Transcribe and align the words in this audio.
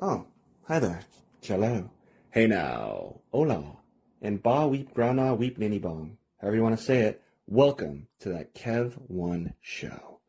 Oh, 0.00 0.26
hi 0.68 0.78
there. 0.78 1.00
Cello. 1.42 1.90
Hey 2.30 2.46
now. 2.46 3.18
Hola. 3.32 3.78
And 4.22 4.40
ba 4.40 4.68
weep 4.68 4.94
grana 4.94 5.34
weep 5.34 5.58
ninny 5.58 5.80
bong. 5.80 6.18
However 6.40 6.54
you 6.54 6.62
want 6.62 6.78
to 6.78 6.84
say 6.84 7.00
it. 7.00 7.20
Welcome 7.48 8.06
to 8.20 8.28
that 8.28 8.54
Kev 8.54 8.92
One 9.08 9.54
show. 9.60 10.20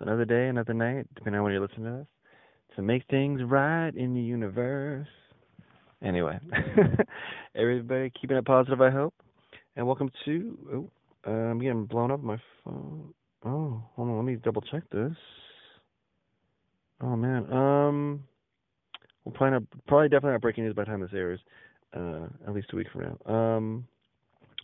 Another 0.00 0.24
day, 0.24 0.48
another 0.48 0.72
night, 0.72 1.06
depending 1.14 1.38
on 1.38 1.44
when 1.44 1.52
you're 1.52 1.60
listening 1.60 1.84
to 1.84 1.98
this. 1.98 2.06
To 2.76 2.82
make 2.82 3.02
things 3.10 3.42
right 3.44 3.90
in 3.94 4.14
the 4.14 4.20
universe. 4.20 5.06
Anyway, 6.02 6.38
everybody 7.54 8.10
keeping 8.18 8.38
it 8.38 8.46
positive, 8.46 8.80
I 8.80 8.90
hope. 8.90 9.12
And 9.76 9.86
welcome 9.86 10.10
to. 10.24 10.58
Oh, 10.72 10.90
uh, 11.26 11.30
I'm 11.30 11.60
getting 11.60 11.84
blown 11.84 12.10
up 12.10 12.22
my 12.22 12.38
phone. 12.64 13.12
Oh, 13.44 13.82
hold 13.94 14.08
on. 14.08 14.16
Let 14.16 14.24
me 14.24 14.36
double 14.36 14.62
check 14.62 14.84
this. 14.90 15.12
Oh, 17.02 17.16
man. 17.16 17.52
Um, 17.52 18.24
we'll 19.24 19.34
probably, 19.34 19.58
not, 19.58 19.86
probably 19.86 20.08
definitely 20.08 20.32
not 20.32 20.40
breaking 20.40 20.64
news 20.64 20.74
by 20.74 20.82
the 20.82 20.86
time 20.86 21.00
this 21.02 21.10
airs. 21.14 21.40
Uh, 21.94 22.26
at 22.46 22.54
least 22.54 22.68
a 22.72 22.76
week 22.76 22.86
from 22.90 23.02
now. 23.02 23.32
Um, 23.34 23.86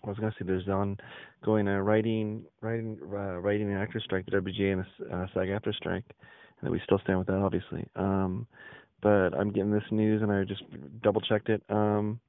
I 0.04 0.08
was 0.08 0.18
gonna 0.18 0.32
say 0.38 0.44
there's 0.44 0.68
ongoing 0.68 1.68
uh, 1.68 1.78
writing, 1.78 2.44
writing, 2.60 2.98
uh, 3.02 3.38
writing 3.40 3.70
and 3.72 3.78
actor 3.80 4.00
strike, 4.00 4.26
the 4.26 4.32
WGA 4.32 4.72
and 4.72 4.84
the 5.00 5.16
uh, 5.16 5.26
SAG-AFTRA 5.34 5.74
strike, 5.74 6.04
and 6.60 6.70
we 6.70 6.80
still 6.84 7.00
stand 7.04 7.18
with 7.18 7.28
that, 7.28 7.38
obviously. 7.38 7.86
Um, 7.96 8.46
but 9.02 9.34
I'm 9.34 9.50
getting 9.50 9.70
this 9.70 9.84
news, 9.90 10.22
and 10.22 10.32
I 10.32 10.44
just 10.44 10.62
double 11.02 11.20
checked 11.20 11.48
it. 11.48 11.62
Um, 11.68 12.20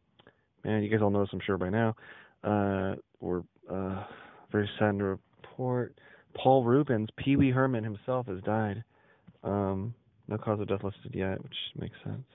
man, 0.63 0.83
you 0.83 0.89
guys 0.89 1.01
all 1.01 1.09
know 1.09 1.21
this, 1.21 1.29
I'm 1.33 1.41
sure 1.45 1.57
by 1.57 1.69
now. 1.69 1.95
Uh, 2.43 2.95
we're 3.19 3.41
uh, 3.71 4.03
very 4.51 4.69
sad 4.79 4.97
to 4.99 5.03
report 5.03 5.95
Paul 6.35 6.63
Reubens, 6.63 7.09
Pee 7.17 7.35
Wee 7.35 7.51
Herman 7.51 7.83
himself, 7.83 8.27
has 8.27 8.41
died. 8.43 8.83
Um, 9.43 9.93
no 10.27 10.37
cause 10.37 10.59
of 10.59 10.67
death 10.67 10.83
listed 10.83 11.13
yet, 11.13 11.41
which 11.41 11.55
makes 11.79 11.95
sense. 12.03 12.25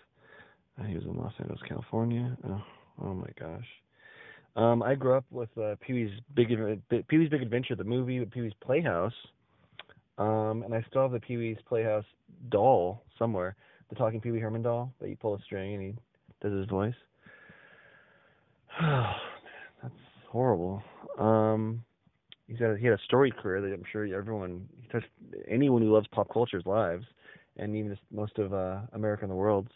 Uh, 0.78 0.84
he 0.84 0.94
was 0.94 1.04
in 1.04 1.14
Los 1.14 1.32
Angeles, 1.38 1.60
California. 1.68 2.36
Oh, 2.48 2.62
oh 3.02 3.14
my 3.14 3.28
gosh. 3.38 3.66
Um, 4.54 4.82
I 4.82 4.94
grew 4.94 5.16
up 5.16 5.24
with 5.30 5.48
uh, 5.56 5.76
Pee 5.80 5.94
Wee's 5.94 6.10
Big 6.34 6.48
Pee 6.48 7.18
Wee's 7.18 7.30
Big 7.30 7.42
Adventure, 7.42 7.74
the 7.74 7.84
movie, 7.84 8.22
Pee 8.26 8.42
Wee's 8.42 8.52
Playhouse, 8.62 9.14
um, 10.18 10.62
and 10.62 10.74
I 10.74 10.84
still 10.90 11.02
have 11.02 11.12
the 11.12 11.20
Pee 11.20 11.38
Wee's 11.38 11.56
Playhouse 11.66 12.04
doll 12.50 13.02
somewhere, 13.18 13.56
the 13.88 13.94
talking 13.94 14.20
Pee 14.20 14.30
Wee 14.30 14.40
Herman 14.40 14.62
doll 14.62 14.92
that 15.00 15.08
you 15.08 15.16
pull 15.16 15.34
a 15.34 15.40
string 15.42 15.74
and 15.74 15.82
he 15.82 15.94
does 16.42 16.52
his 16.52 16.68
voice. 16.68 16.94
Oh 18.80 18.84
man, 18.84 19.14
that's 19.82 19.94
horrible. 20.28 20.82
Um, 21.18 21.82
he's 22.46 22.58
had 22.58 22.76
he 22.76 22.86
had 22.86 22.94
a 22.94 23.02
storied 23.04 23.36
career 23.36 23.62
that 23.62 23.72
I'm 23.72 23.84
sure 23.90 24.06
everyone 24.14 24.68
he 24.80 24.88
touched 24.88 25.08
anyone 25.48 25.80
who 25.80 25.92
loves 25.92 26.06
pop 26.12 26.28
culture's 26.30 26.66
lives, 26.66 27.04
and 27.56 27.74
even 27.74 27.96
most 28.10 28.38
of 28.38 28.52
uh, 28.52 28.80
America 28.92 29.24
and 29.24 29.30
the 29.30 29.36
world's 29.36 29.72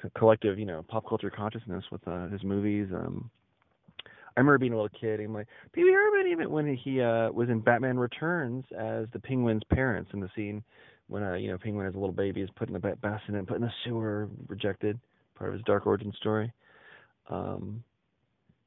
co- 0.00 0.10
collective, 0.16 0.58
you 0.58 0.66
know, 0.66 0.84
pop 0.88 1.08
culture 1.08 1.30
consciousness 1.30 1.84
with 1.90 2.06
uh, 2.06 2.28
his 2.28 2.44
movies. 2.44 2.88
Um, 2.94 3.30
I 4.36 4.40
remember 4.40 4.58
being 4.58 4.72
a 4.72 4.76
little 4.76 4.98
kid. 5.00 5.20
I'm 5.20 5.32
like 5.32 5.48
Pee 5.72 5.84
Wee 5.84 5.92
Herman, 5.92 6.30
even 6.30 6.50
when 6.50 6.76
he 6.76 7.00
uh, 7.00 7.30
was 7.30 7.48
in 7.48 7.60
Batman 7.60 7.98
Returns 7.98 8.64
as 8.78 9.06
the 9.12 9.18
Penguin's 9.18 9.62
parents 9.70 10.10
in 10.12 10.20
the 10.20 10.28
scene 10.36 10.62
when 11.08 11.22
uh, 11.22 11.34
you 11.34 11.48
know 11.48 11.58
Penguin 11.58 11.86
as 11.86 11.94
a 11.94 11.98
little 11.98 12.12
baby 12.12 12.42
is 12.42 12.50
put 12.56 12.68
in 12.68 12.74
the 12.74 12.80
ba- 12.80 12.98
bassinet 13.00 13.46
put 13.46 13.56
in 13.56 13.62
the 13.62 13.72
sewer, 13.84 14.28
rejected, 14.48 14.98
part 15.36 15.50
of 15.50 15.54
his 15.54 15.64
dark 15.64 15.86
origin 15.86 16.12
story. 16.18 16.52
Um, 17.30 17.82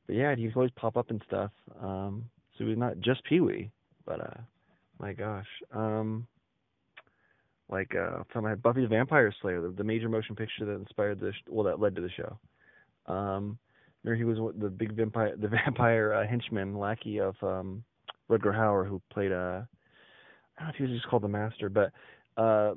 but 0.07 0.15
yeah, 0.15 0.35
he'd 0.35 0.55
always 0.55 0.71
pop 0.75 0.97
up 0.97 1.11
and 1.11 1.21
stuff. 1.27 1.51
Um, 1.81 2.25
so 2.57 2.63
he 2.63 2.69
was 2.69 2.77
not 2.77 2.99
just 2.99 3.23
Pee 3.25 3.39
Wee, 3.39 3.69
but 4.05 4.21
uh, 4.21 4.41
my 4.99 5.13
gosh, 5.13 5.47
um, 5.71 6.25
like 7.69 7.93
uh, 7.95 8.23
from 8.33 8.53
Buffy 8.63 8.81
the 8.81 8.87
Vampire 8.87 9.33
Slayer, 9.41 9.61
the, 9.61 9.69
the 9.69 9.83
major 9.83 10.09
motion 10.09 10.35
picture 10.35 10.65
that 10.65 10.73
inspired 10.73 11.19
the 11.19 11.31
sh- 11.31 11.47
well 11.47 11.65
that 11.65 11.79
led 11.79 11.95
to 11.95 12.01
the 12.01 12.09
show. 12.09 12.39
Um, 13.13 13.59
Remember 14.03 14.17
he 14.17 14.23
was 14.23 14.53
the 14.59 14.69
big 14.69 14.93
vampire, 14.95 15.35
the 15.35 15.47
vampire 15.65 16.13
uh, 16.13 16.27
henchman 16.27 16.77
lackey 16.77 17.19
of 17.19 17.35
um, 17.41 17.83
Rutger 18.29 18.53
Hauer, 18.53 18.87
who 18.87 19.01
played 19.11 19.31
uh, 19.31 19.61
I 20.57 20.61
don't 20.61 20.67
know 20.67 20.69
if 20.69 20.75
he 20.75 20.83
was 20.83 20.91
just 20.91 21.07
called 21.07 21.23
the 21.23 21.27
Master, 21.27 21.69
but 21.69 21.91
uh, 22.37 22.75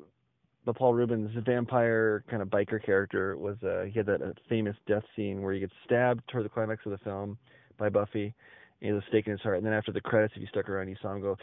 the 0.67 0.73
Paul 0.73 0.95
Reubens 0.95 1.31
vampire 1.45 2.25
kind 2.31 2.43
of 2.43 2.49
biker 2.49 2.85
character 2.85 3.37
was 3.37 3.57
uh, 3.63 3.85
he 3.85 3.93
had 3.99 4.07
that 4.07 4.23
uh, 4.23 4.33
famous 4.49 4.77
death 4.87 5.05
scene 5.17 5.43
where 5.43 5.53
he 5.53 5.61
gets 5.61 5.73
stabbed 5.85 6.23
toward 6.29 6.45
the 6.45 6.49
climax 6.49 6.83
of 6.87 6.93
the 6.93 6.99
film 6.99 7.37
by 7.79 7.89
Buffy, 7.89 8.35
and 8.81 8.91
he 8.93 8.97
a 8.97 9.03
stake 9.09 9.27
in 9.27 9.33
his 9.33 9.41
heart, 9.41 9.57
and 9.57 9.67
then 9.67 9.73
after 9.73 9.93
the 9.93 10.01
credits, 10.01 10.35
if 10.37 10.41
you 10.41 10.49
stuck 10.49 10.69
around, 10.69 10.89
you 10.89 10.97
saw 11.03 11.13
him 11.13 11.21
go 11.21 11.37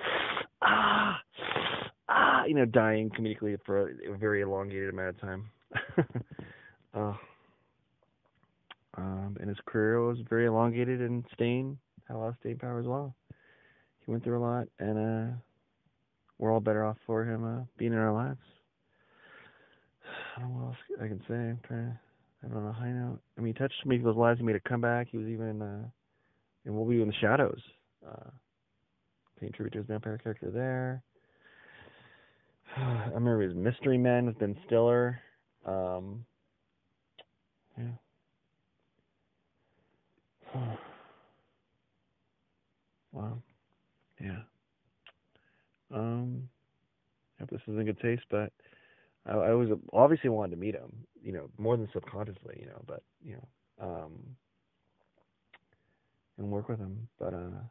ah 0.62 1.20
ah, 2.10 2.44
you 2.46 2.54
know, 2.56 2.66
dying 2.66 3.10
comedically 3.10 3.58
for 3.66 3.90
a, 3.90 4.14
a 4.14 4.18
very 4.18 4.42
elongated 4.42 4.90
amount 4.90 5.10
of 5.10 5.22
time. 5.22 5.50
uh, 6.94 7.14
um, 9.00 9.38
and 9.40 9.50
his 9.50 9.58
career 9.66 10.02
was 10.02 10.18
very 10.30 10.46
elongated 10.46 11.02
and 11.02 11.24
staying 11.34 11.78
had 12.10 12.16
a 12.16 12.20
lot 12.20 12.30
of 12.30 12.36
staying 12.40 12.58
power 12.58 12.80
as 12.80 12.88
well. 12.88 13.16
He 14.06 14.12
went 14.12 14.24
through 14.24 14.40
a 14.40 14.42
lot, 14.42 14.68
and 14.80 14.98
uh, 14.98 15.36
we're 16.40 16.52
all 16.52 16.60
better 16.60 16.84
off 16.84 16.98
for 17.06 17.24
him 17.24 17.44
uh, 17.46 17.64
being 17.78 17.94
in 17.94 18.00
our 18.00 18.12
lives. 18.12 18.40
I 20.38 20.42
don't 20.42 20.50
know 20.50 20.60
what 20.60 20.66
else 20.68 20.78
I 21.02 21.08
can 21.08 21.20
say. 21.28 21.36
I'm 21.36 21.60
trying 21.68 21.92
to. 21.92 22.00
I 22.42 22.48
don't 22.48 22.64
know 22.64 22.72
high 22.72 22.92
note. 22.92 23.20
I 23.38 23.42
mean, 23.42 23.54
he 23.54 23.60
touched 23.60 23.86
many 23.86 24.00
people's 24.00 24.16
lives. 24.18 24.40
He 24.40 24.46
made 24.46 24.56
a 24.56 24.62
comeback. 24.62 25.10
He 25.12 25.18
was 25.18 25.28
even 25.28 25.62
uh, 25.62 25.86
in 26.66 26.74
We'll 26.74 26.86
Be 26.86 27.02
in 27.02 27.10
the 27.10 27.14
Shadows, 27.20 27.60
uh, 28.08 28.30
paying 29.40 29.52
tribute 29.52 29.74
to 29.74 29.80
his 29.80 29.88
vampire 29.88 30.18
character 30.18 30.50
there. 30.50 31.04
I 32.78 33.08
remember 33.08 33.42
his 33.42 33.54
Mystery 33.54 33.98
Men 33.98 34.26
with 34.26 34.40
Ben 34.40 34.56
Stiller. 34.66 35.20
Um, 35.66 36.26
yeah. 37.78 37.84
wow. 43.12 43.38
Yeah. 44.22 44.40
Um, 45.94 46.50
I 47.38 47.44
hope 47.44 47.50
this 47.52 47.62
is 47.68 47.78
in 47.78 47.86
good 47.86 48.00
taste, 48.00 48.24
but 48.30 48.52
I, 49.26 49.34
I 49.34 49.52
was 49.54 49.70
obviously 49.94 50.30
wanted 50.30 50.52
to 50.52 50.62
meet 50.62 50.76
him, 50.76 50.92
you 51.22 51.32
know, 51.32 51.50
more 51.58 51.78
than 51.78 51.90
subconsciously, 51.94 52.58
you 52.60 52.66
know, 52.68 52.82
but 52.88 53.02
you 53.24 53.34
know, 53.34 53.48
um, 53.88 54.12
and 56.38 56.52
work 56.52 56.70
with 56.70 56.80
him. 56.80 57.08
But 57.20 57.34
uh, 57.34 57.62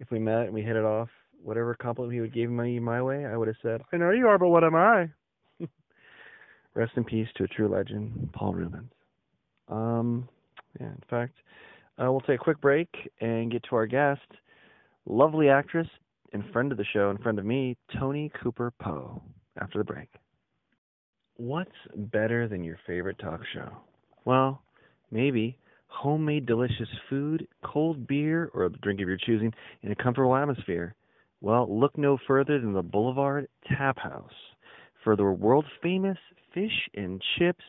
if 0.00 0.10
we 0.10 0.18
met 0.18 0.44
and 0.46 0.54
we 0.54 0.62
hit 0.62 0.76
it 0.76 0.84
off, 0.84 1.08
whatever 1.42 1.74
compliment 1.74 2.14
he 2.14 2.20
would 2.20 2.34
give 2.34 2.50
me 2.50 2.78
my 2.78 3.02
way, 3.02 3.24
I 3.26 3.36
would 3.36 3.48
have 3.48 3.56
said, 3.62 3.82
"I 3.92 3.96
know 3.96 4.10
you 4.10 4.28
are, 4.28 4.38
but 4.38 4.48
what 4.48 4.64
am 4.64 4.74
I?" 4.74 5.08
Rest 6.74 6.92
in 6.96 7.04
peace 7.04 7.28
to 7.36 7.44
a 7.44 7.48
true 7.48 7.68
legend, 7.68 8.30
Paul 8.32 8.54
Reubens. 8.54 8.92
Um, 9.68 10.28
yeah, 10.80 10.88
in 10.88 11.02
fact, 11.10 11.34
uh, 12.00 12.10
we'll 12.10 12.20
take 12.20 12.40
a 12.40 12.44
quick 12.44 12.60
break 12.60 12.88
and 13.20 13.50
get 13.50 13.62
to 13.64 13.76
our 13.76 13.86
guest, 13.86 14.20
lovely 15.06 15.48
actress 15.48 15.88
and 16.32 16.44
friend 16.52 16.72
of 16.72 16.78
the 16.78 16.84
show 16.92 17.10
and 17.10 17.20
friend 17.20 17.38
of 17.38 17.44
me, 17.44 17.76
Toni 17.98 18.30
Cooper 18.42 18.72
Poe, 18.80 19.22
after 19.60 19.78
the 19.78 19.84
break. 19.84 20.08
What's 21.36 21.70
better 21.94 22.48
than 22.48 22.64
your 22.64 22.78
favorite 22.86 23.18
talk 23.18 23.40
show? 23.54 23.70
Well, 24.24 24.62
maybe 25.10 25.56
homemade 25.86 26.46
delicious 26.46 26.88
food, 27.08 27.46
cold 27.64 28.06
beer, 28.06 28.50
or 28.54 28.66
a 28.66 28.70
drink 28.70 29.00
of 29.00 29.08
your 29.08 29.18
choosing 29.24 29.52
in 29.82 29.92
a 29.92 29.96
comfortable 29.96 30.36
atmosphere. 30.36 30.94
Well, 31.40 31.66
look 31.78 31.96
no 31.96 32.18
further 32.26 32.60
than 32.60 32.72
the 32.72 32.82
Boulevard 32.82 33.48
Tap 33.68 33.98
House 33.98 34.32
for 35.04 35.16
the 35.16 35.24
world 35.24 35.64
famous 35.82 36.18
fish 36.52 36.88
and 36.94 37.22
chips, 37.38 37.64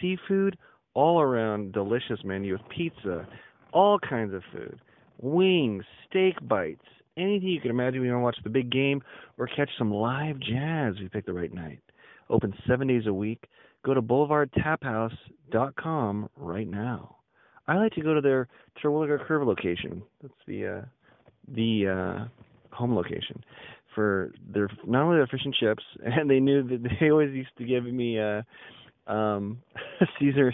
seafood, 0.00 0.56
all 0.94 1.20
around 1.20 1.72
delicious 1.72 2.20
menu 2.24 2.54
of 2.54 2.60
pizza, 2.74 3.26
all 3.72 3.98
kinds 3.98 4.34
of 4.34 4.42
food, 4.52 4.78
wings, 5.20 5.84
steak 6.08 6.34
bites, 6.46 6.84
anything 7.16 7.48
you 7.48 7.60
can 7.60 7.70
imagine 7.70 8.02
you 8.02 8.10
want 8.10 8.20
to 8.20 8.24
watch 8.24 8.36
the 8.44 8.50
big 8.50 8.70
game 8.70 9.02
or 9.36 9.46
catch 9.46 9.70
some 9.78 9.92
live 9.92 10.38
jazz 10.40 10.94
if 10.96 11.02
you 11.02 11.08
pick 11.08 11.26
the 11.26 11.32
right 11.32 11.52
night. 11.52 11.80
Open 12.30 12.54
seven 12.68 12.86
days 12.88 13.06
a 13.06 13.12
week. 13.12 13.44
Go 13.84 13.94
to 13.94 14.02
boulevardtaphouse.com 14.02 16.28
right 16.36 16.68
now. 16.68 17.16
I 17.66 17.76
like 17.76 17.92
to 17.92 18.02
go 18.02 18.14
to 18.14 18.20
their 18.20 18.48
Terwilliger 18.82 19.24
Curve 19.26 19.46
location. 19.46 20.02
That's 20.22 20.34
the 20.46 20.66
uh, 20.66 20.82
the 21.54 21.86
uh, 21.86 22.26
home 22.74 22.94
location 22.94 23.42
for 23.94 24.32
their 24.52 24.68
not 24.86 25.02
only 25.02 25.16
their 25.16 25.26
fish 25.26 25.40
and 25.44 25.54
chips, 25.54 25.82
and 26.04 26.30
they 26.30 26.40
knew 26.40 26.62
that 26.62 26.82
they 27.00 27.10
always 27.10 27.34
used 27.34 27.56
to 27.58 27.64
give 27.64 27.84
me 27.84 28.18
uh, 28.18 28.42
um, 29.10 29.58
Caesar 30.18 30.52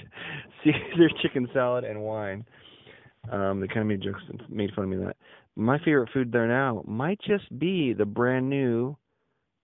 Caesar 0.63 1.09
chicken 1.23 1.49
salad 1.53 1.85
and 1.85 2.03
wine. 2.03 2.45
Um, 3.31 3.61
they 3.61 3.69
kind 3.69 3.81
of 3.81 3.87
made 3.87 4.03
jokes 4.03 4.23
and 4.29 4.43
made 4.49 4.73
fun 4.75 4.85
of 4.85 4.91
me 4.91 4.97
that. 5.05 5.17
My 5.57 5.79
favorite 5.79 6.11
food 6.13 6.33
there 6.33 6.49
now 6.49 6.83
might 6.87 7.21
just 7.23 7.59
be 7.59 7.93
the 7.93 8.05
brand 8.05 8.49
new 8.51 8.97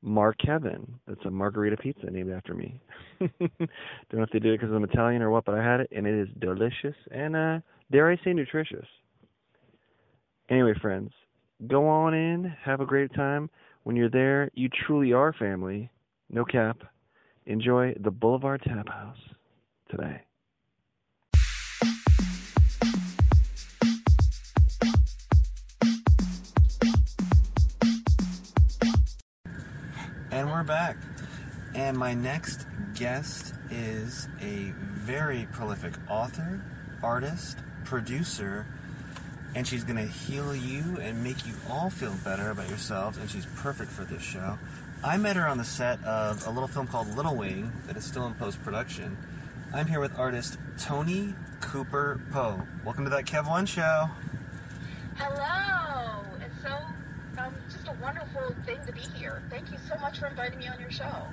Mark 0.03 0.37
Kevin. 0.45 0.95
That's 1.07 1.25
a 1.27 1.31
margarita 1.31 1.77
pizza 1.77 2.11
named 2.11 2.33
after 2.33 2.55
me. 2.55 2.81
Don't 3.21 3.41
know 3.41 4.23
if 4.23 4.31
they 4.33 4.39
did 4.39 4.55
it 4.55 4.61
because 4.61 4.75
I'm 4.75 4.85
Italian 4.85 5.23
or 5.23 5.31
what, 5.31 5.45
but 5.45 5.55
I 5.55 5.63
had 5.63 5.81
it 5.81 5.91
and 5.95 6.07
it 6.07 6.15
is 6.15 6.29
delicious 6.41 6.97
and 7.11 7.37
uh, 7.37 7.59
dare 7.93 8.11
I 8.11 8.17
say 8.25 8.33
nutritious. 8.33 8.87
Anyway, 10.49 10.75
friends, 10.81 11.13
go 11.67 11.87
on 11.87 12.15
in, 12.15 12.53
have 12.65 12.81
a 12.81 12.87
great 12.87 13.15
time. 13.15 13.51
When 13.85 13.97
you're 13.97 14.11
there, 14.11 14.51
you 14.55 14.69
truly 14.87 15.13
are 15.13 15.33
family. 15.33 15.91
No 16.31 16.45
cap. 16.45 16.79
Enjoy 17.47 17.95
the 18.01 18.11
Boulevard 18.11 18.63
Tap 18.63 18.89
House 18.89 19.19
today. 19.91 20.23
We're 30.61 30.65
back. 30.65 30.99
And 31.75 31.97
my 31.97 32.13
next 32.13 32.67
guest 32.95 33.55
is 33.71 34.29
a 34.43 34.75
very 34.77 35.49
prolific 35.53 35.95
author, 36.07 36.61
artist, 37.03 37.57
producer, 37.85 38.67
and 39.55 39.67
she's 39.67 39.85
going 39.85 39.97
to 39.97 40.05
heal 40.05 40.55
you 40.55 40.99
and 41.01 41.25
make 41.25 41.47
you 41.47 41.55
all 41.71 41.89
feel 41.89 42.13
better 42.23 42.51
about 42.51 42.69
yourselves, 42.69 43.17
and 43.17 43.31
she's 43.31 43.47
perfect 43.57 43.91
for 43.91 44.05
this 44.05 44.21
show. 44.21 44.59
I 45.03 45.17
met 45.17 45.37
her 45.37 45.47
on 45.47 45.57
the 45.57 45.65
set 45.65 46.05
of 46.05 46.47
a 46.47 46.51
little 46.51 46.69
film 46.69 46.87
called 46.87 47.17
Little 47.17 47.37
Wing 47.37 47.73
that 47.87 47.97
is 47.97 48.05
still 48.05 48.27
in 48.27 48.35
post 48.35 48.63
production. 48.63 49.17
I'm 49.73 49.87
here 49.87 49.99
with 49.99 50.19
artist 50.19 50.59
Toni 50.79 51.35
Cooper 51.63 52.21
Poe. 52.33 52.67
Welcome 52.85 53.05
to 53.05 53.11
that 53.11 53.25
Kev 53.25 53.49
One 53.49 53.65
show. 53.65 54.11
Hello. 55.17 56.23
It's 56.45 56.63
so 56.63 56.77
um, 57.39 57.55
just 57.71 57.89
a 57.89 57.90
wonderful 58.03 58.55
thing 58.67 58.79
to 58.87 58.93
be 58.93 59.01
here. 59.01 59.43
Thank 59.51 59.71
you 59.71 59.79
so 59.89 59.97
much 60.01 60.19
for 60.19 60.27
inviting 60.27 60.59
me 60.59 60.69
on 60.69 60.81
your 60.81 60.91
show. 60.91 61.27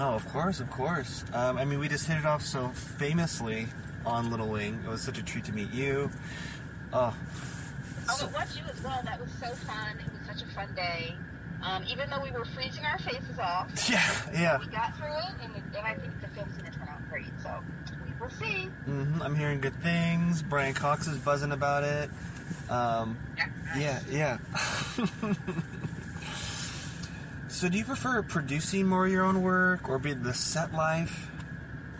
Oh, 0.00 0.14
of 0.14 0.26
course, 0.28 0.60
of 0.60 0.70
course. 0.70 1.24
Um, 1.32 1.56
I 1.58 1.64
mean, 1.64 1.78
we 1.78 1.88
just 1.88 2.06
hit 2.06 2.18
it 2.18 2.24
off 2.24 2.42
so 2.44 2.68
famously 2.68 3.66
on 4.06 4.30
Little 4.30 4.48
Wing. 4.48 4.80
It 4.84 4.88
was 4.88 5.02
such 5.02 5.18
a 5.18 5.22
treat 5.22 5.44
to 5.46 5.52
meet 5.52 5.72
you. 5.72 6.10
Oh, 6.92 7.14
Oh, 8.10 8.24
it 8.26 8.32
was 8.32 8.56
you 8.56 8.62
as 8.72 8.80
well. 8.82 9.02
That 9.04 9.20
was 9.20 9.28
so 9.38 9.48
fun. 9.66 9.98
It 9.98 10.06
was 10.10 10.38
such 10.38 10.48
a 10.48 10.54
fun 10.54 10.74
day. 10.74 11.14
Um, 11.62 11.84
even 11.88 12.08
though 12.08 12.22
we 12.22 12.30
were 12.30 12.46
freezing 12.46 12.82
our 12.86 12.98
faces 13.00 13.38
off, 13.38 13.68
yeah, 13.90 14.10
yeah. 14.32 14.58
we 14.58 14.66
got 14.68 14.96
through 14.96 15.08
it, 15.08 15.34
and, 15.44 15.54
and 15.76 15.86
I 15.86 15.92
think 15.94 16.18
the 16.22 16.28
film's 16.28 16.56
going 16.56 16.72
to 16.72 16.78
turn 16.78 16.88
out 16.88 17.06
great. 17.10 17.26
So 17.42 17.50
we 18.06 18.12
will 18.18 18.30
see. 18.30 18.64
hmm 18.86 19.20
I'm 19.20 19.34
hearing 19.34 19.60
good 19.60 19.74
things. 19.82 20.40
Brian 20.40 20.72
Cox 20.72 21.06
is 21.06 21.18
buzzing 21.18 21.52
about 21.52 21.84
it. 21.84 22.08
Um, 22.70 23.18
yeah, 23.76 24.00
yeah. 24.10 24.38
so, 27.48 27.68
do 27.68 27.78
you 27.78 27.84
prefer 27.84 28.22
producing 28.22 28.86
more 28.86 29.06
of 29.06 29.12
your 29.12 29.24
own 29.24 29.42
work 29.42 29.88
or 29.88 29.98
be 29.98 30.12
the 30.12 30.34
set 30.34 30.72
life? 30.72 31.30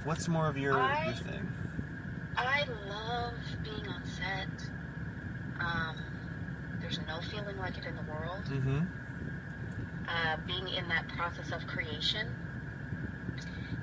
What's 0.04 0.28
more 0.28 0.48
of 0.48 0.56
your, 0.56 0.78
I- 0.78 1.06
your 1.06 1.14
thing? 1.14 1.52
I 2.36 2.64
love 2.88 3.34
being 3.64 3.88
on 3.88 4.02
set. 4.06 4.70
Um, 5.60 5.96
there's 6.80 7.00
no 7.08 7.20
feeling 7.30 7.58
like 7.58 7.76
it 7.76 7.84
in 7.84 7.96
the 7.96 8.02
world. 8.02 8.44
Mm-hmm. 8.44 8.80
uh, 10.08 10.36
being 10.46 10.68
in 10.68 10.88
that 10.88 11.08
process 11.08 11.50
of 11.52 11.66
creation. 11.66 12.28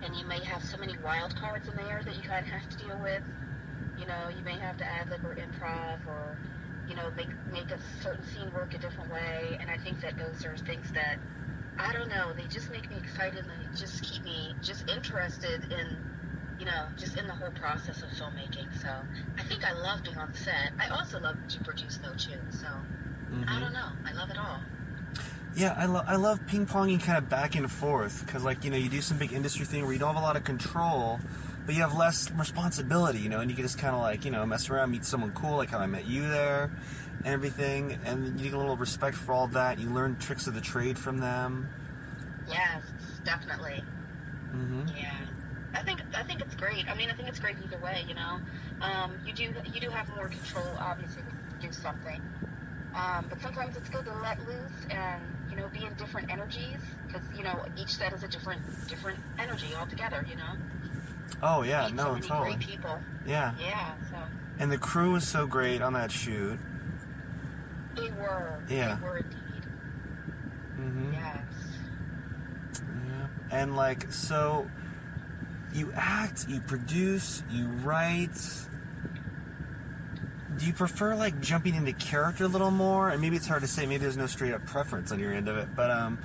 And 0.02 0.16
you 0.16 0.26
may 0.26 0.44
have 0.44 0.64
so 0.64 0.78
many 0.78 0.96
wild 1.04 1.36
cards 1.36 1.68
in 1.68 1.76
there 1.76 2.02
that 2.06 2.16
you 2.16 2.22
kind 2.22 2.46
of 2.46 2.52
have 2.52 2.70
to 2.70 2.78
deal 2.78 2.98
with. 3.04 3.24
You 4.00 4.06
know, 4.06 4.30
you 4.30 4.44
may 4.44 4.58
have 4.58 4.78
to 4.78 4.86
ad 4.86 5.10
lib 5.10 5.26
or 5.26 5.36
improv 5.36 6.06
or, 6.08 6.38
you 6.88 6.96
know, 6.96 7.12
make 7.18 7.30
make 7.52 7.70
a 7.72 7.80
certain 8.02 8.24
scene 8.28 8.52
work 8.54 8.74
a 8.74 8.78
different 8.78 9.12
way. 9.12 9.58
And 9.60 9.70
I 9.70 9.78
think 9.78 10.00
that 10.02 10.18
those 10.18 10.46
are 10.46 10.56
things 10.58 10.92
that 10.94 11.18
I 11.78 11.94
don't 11.94 12.10
know. 12.10 12.34
They 12.34 12.46
just 12.48 12.72
make 12.72 12.90
me 12.90 12.98
excited 12.98 13.40
and 13.40 13.50
they 13.50 13.78
just 13.78 14.04
keep 14.04 14.24
me 14.24 14.56
just 14.62 14.90
interested 14.90 15.72
in, 15.72 15.98
you 16.60 16.66
know, 16.66 16.88
just 16.98 17.18
in 17.18 17.28
the 17.28 17.34
whole 17.34 17.52
process 17.52 18.02
of 18.02 18.10
filmmaking. 18.10 18.82
So 18.82 18.90
I 19.38 19.44
think 19.44 19.66
I 19.66 19.74
love 19.74 20.04
being 20.04 20.18
on 20.18 20.34
set. 20.34 20.72
I 20.80 20.90
also 20.90 21.20
love 21.20 21.38
to 21.50 21.64
produce 21.64 21.98
though 21.98 22.16
too. 22.16 22.40
So 22.52 22.68
I 22.68 23.34
mm-hmm. 23.34 23.60
don't 23.60 23.74
know. 23.74 23.90
I 24.06 24.14
love 24.14 24.30
it 24.30 24.38
all. 24.38 24.62
Yeah, 25.56 25.74
I, 25.78 25.86
lo- 25.86 26.04
I 26.06 26.18
love 26.18 26.46
ping 26.48 26.66
ponging 26.66 27.02
kind 27.02 27.18
of 27.18 27.30
back 27.30 27.56
and 27.56 27.72
forth 27.72 28.26
because, 28.26 28.44
like, 28.44 28.66
you 28.66 28.72
know, 28.72 28.76
you 28.76 28.90
do 28.90 29.00
some 29.00 29.18
big 29.18 29.32
industry 29.32 29.66
thing 29.66 29.84
where 29.84 29.94
you 29.94 30.00
don't 30.00 30.14
have 30.14 30.22
a 30.22 30.26
lot 30.26 30.36
of 30.36 30.44
control, 30.44 31.22
but 31.66 31.76
you 31.76 31.82
have 31.82 31.96
less 31.96 32.30
responsibility, 32.32 33.20
you 33.20 33.30
know, 33.30 33.40
and 33.40 33.50
you 33.50 33.56
can 33.56 33.64
just 33.64 33.80
kind 33.80 33.96
of 33.96 34.02
like, 34.02 34.26
you 34.26 34.32
know, 34.32 34.46
mess 34.46 34.70
around, 34.70 34.92
meet 34.92 35.06
someone 35.06 35.32
cool, 35.32 35.56
like 35.56 35.70
how 35.70 35.80
I 35.80 35.86
met 35.86 36.08
you 36.08 36.28
there, 36.28 36.72
and 37.24 37.34
everything, 37.34 38.00
and 38.06 38.40
you 38.40 38.46
get 38.50 38.54
a 38.54 38.58
little 38.58 38.78
respect 38.78 39.16
for 39.16 39.34
all 39.34 39.48
that. 39.48 39.80
You 39.80 39.90
learn 39.90 40.18
tricks 40.18 40.48
of 40.48 40.54
the 40.54 40.62
trade 40.62 40.98
from 40.98 41.20
them. 41.20 41.70
Yes, 42.48 42.84
definitely. 43.24 43.84
Mm-hmm. 44.54 44.88
Yeah, 44.96 45.14
I 45.74 45.84
think 45.84 46.02
I 46.16 46.24
think 46.24 46.42
it's 46.42 46.56
great. 46.56 46.88
I 46.90 46.96
mean, 46.96 47.10
I 47.10 47.14
think 47.14 47.28
it's 47.28 47.40
great 47.40 47.58
either 47.64 47.78
way. 47.84 48.06
You 48.08 48.16
know, 48.16 48.40
um, 48.82 49.14
you 49.26 49.34
do 49.34 49.54
you 49.74 49.82
do 49.82 49.90
have 49.90 50.08
more 50.16 50.30
control, 50.30 50.68
obviously, 50.80 51.24
to 51.24 51.68
do 51.68 51.74
something. 51.74 52.22
Um, 52.96 53.26
but 53.30 53.42
sometimes 53.42 53.76
it's 53.76 53.90
good 53.90 54.06
to 54.06 54.14
let 54.22 54.40
loose 54.48 54.86
and 54.90 55.22
you 55.50 55.58
know 55.58 55.68
be 55.68 55.84
in 55.84 55.94
different 55.96 56.32
energies 56.32 56.80
because 57.08 57.24
you 57.36 57.44
know 57.44 57.66
each 57.78 57.96
set 57.96 58.14
is 58.14 58.24
a 58.24 58.28
different 58.28 58.62
different 58.88 59.20
energy 59.38 59.76
altogether. 59.78 60.26
You 60.30 60.36
know. 60.38 60.54
Oh 61.42 61.64
yeah, 61.64 61.90
no, 61.94 62.20
so 62.22 62.28
totally. 62.28 62.56
great 62.56 62.68
people. 62.68 63.00
Yeah, 63.26 63.54
Yeah, 63.60 63.94
so 64.12 64.18
and 64.60 64.72
the 64.72 64.78
crew 64.78 65.14
was 65.14 65.28
so 65.28 65.48
great 65.48 65.82
on 65.82 65.94
that 65.94 66.12
shoot. 66.12 66.60
They 67.96 68.10
were. 68.12 68.64
Yeah. 68.70 68.98
They 69.02 69.08
were 69.08 69.18
indeed. 69.18 69.64
hmm 70.76 71.14
Yes. 71.14 71.44
Yeah. 73.08 73.28
And 73.52 73.76
like, 73.76 74.12
so 74.12 74.70
you 75.74 75.92
act, 75.96 76.48
you 76.48 76.60
produce, 76.62 77.44
you 77.52 77.66
write. 77.84 78.38
Do 80.58 80.66
you 80.66 80.74
prefer 80.74 81.16
like 81.16 81.42
jumping 81.42 81.76
into 81.76 81.92
character 81.94 82.46
a 82.46 82.48
little 82.48 82.72
more? 82.72 83.10
And 83.10 83.22
maybe 83.22 83.36
it's 83.36 83.48
hard 83.48 83.62
to 83.62 83.68
say. 83.68 83.86
Maybe 83.86 83.98
there's 83.98 84.16
no 84.18 84.26
straight 84.28 84.54
up 84.54 84.66
preference 84.66 85.12
on 85.12 85.20
your 85.20 85.34
end 85.34 85.50
of 85.50 85.58
it. 85.58 85.68
But 85.76 85.92
um, 85.92 86.18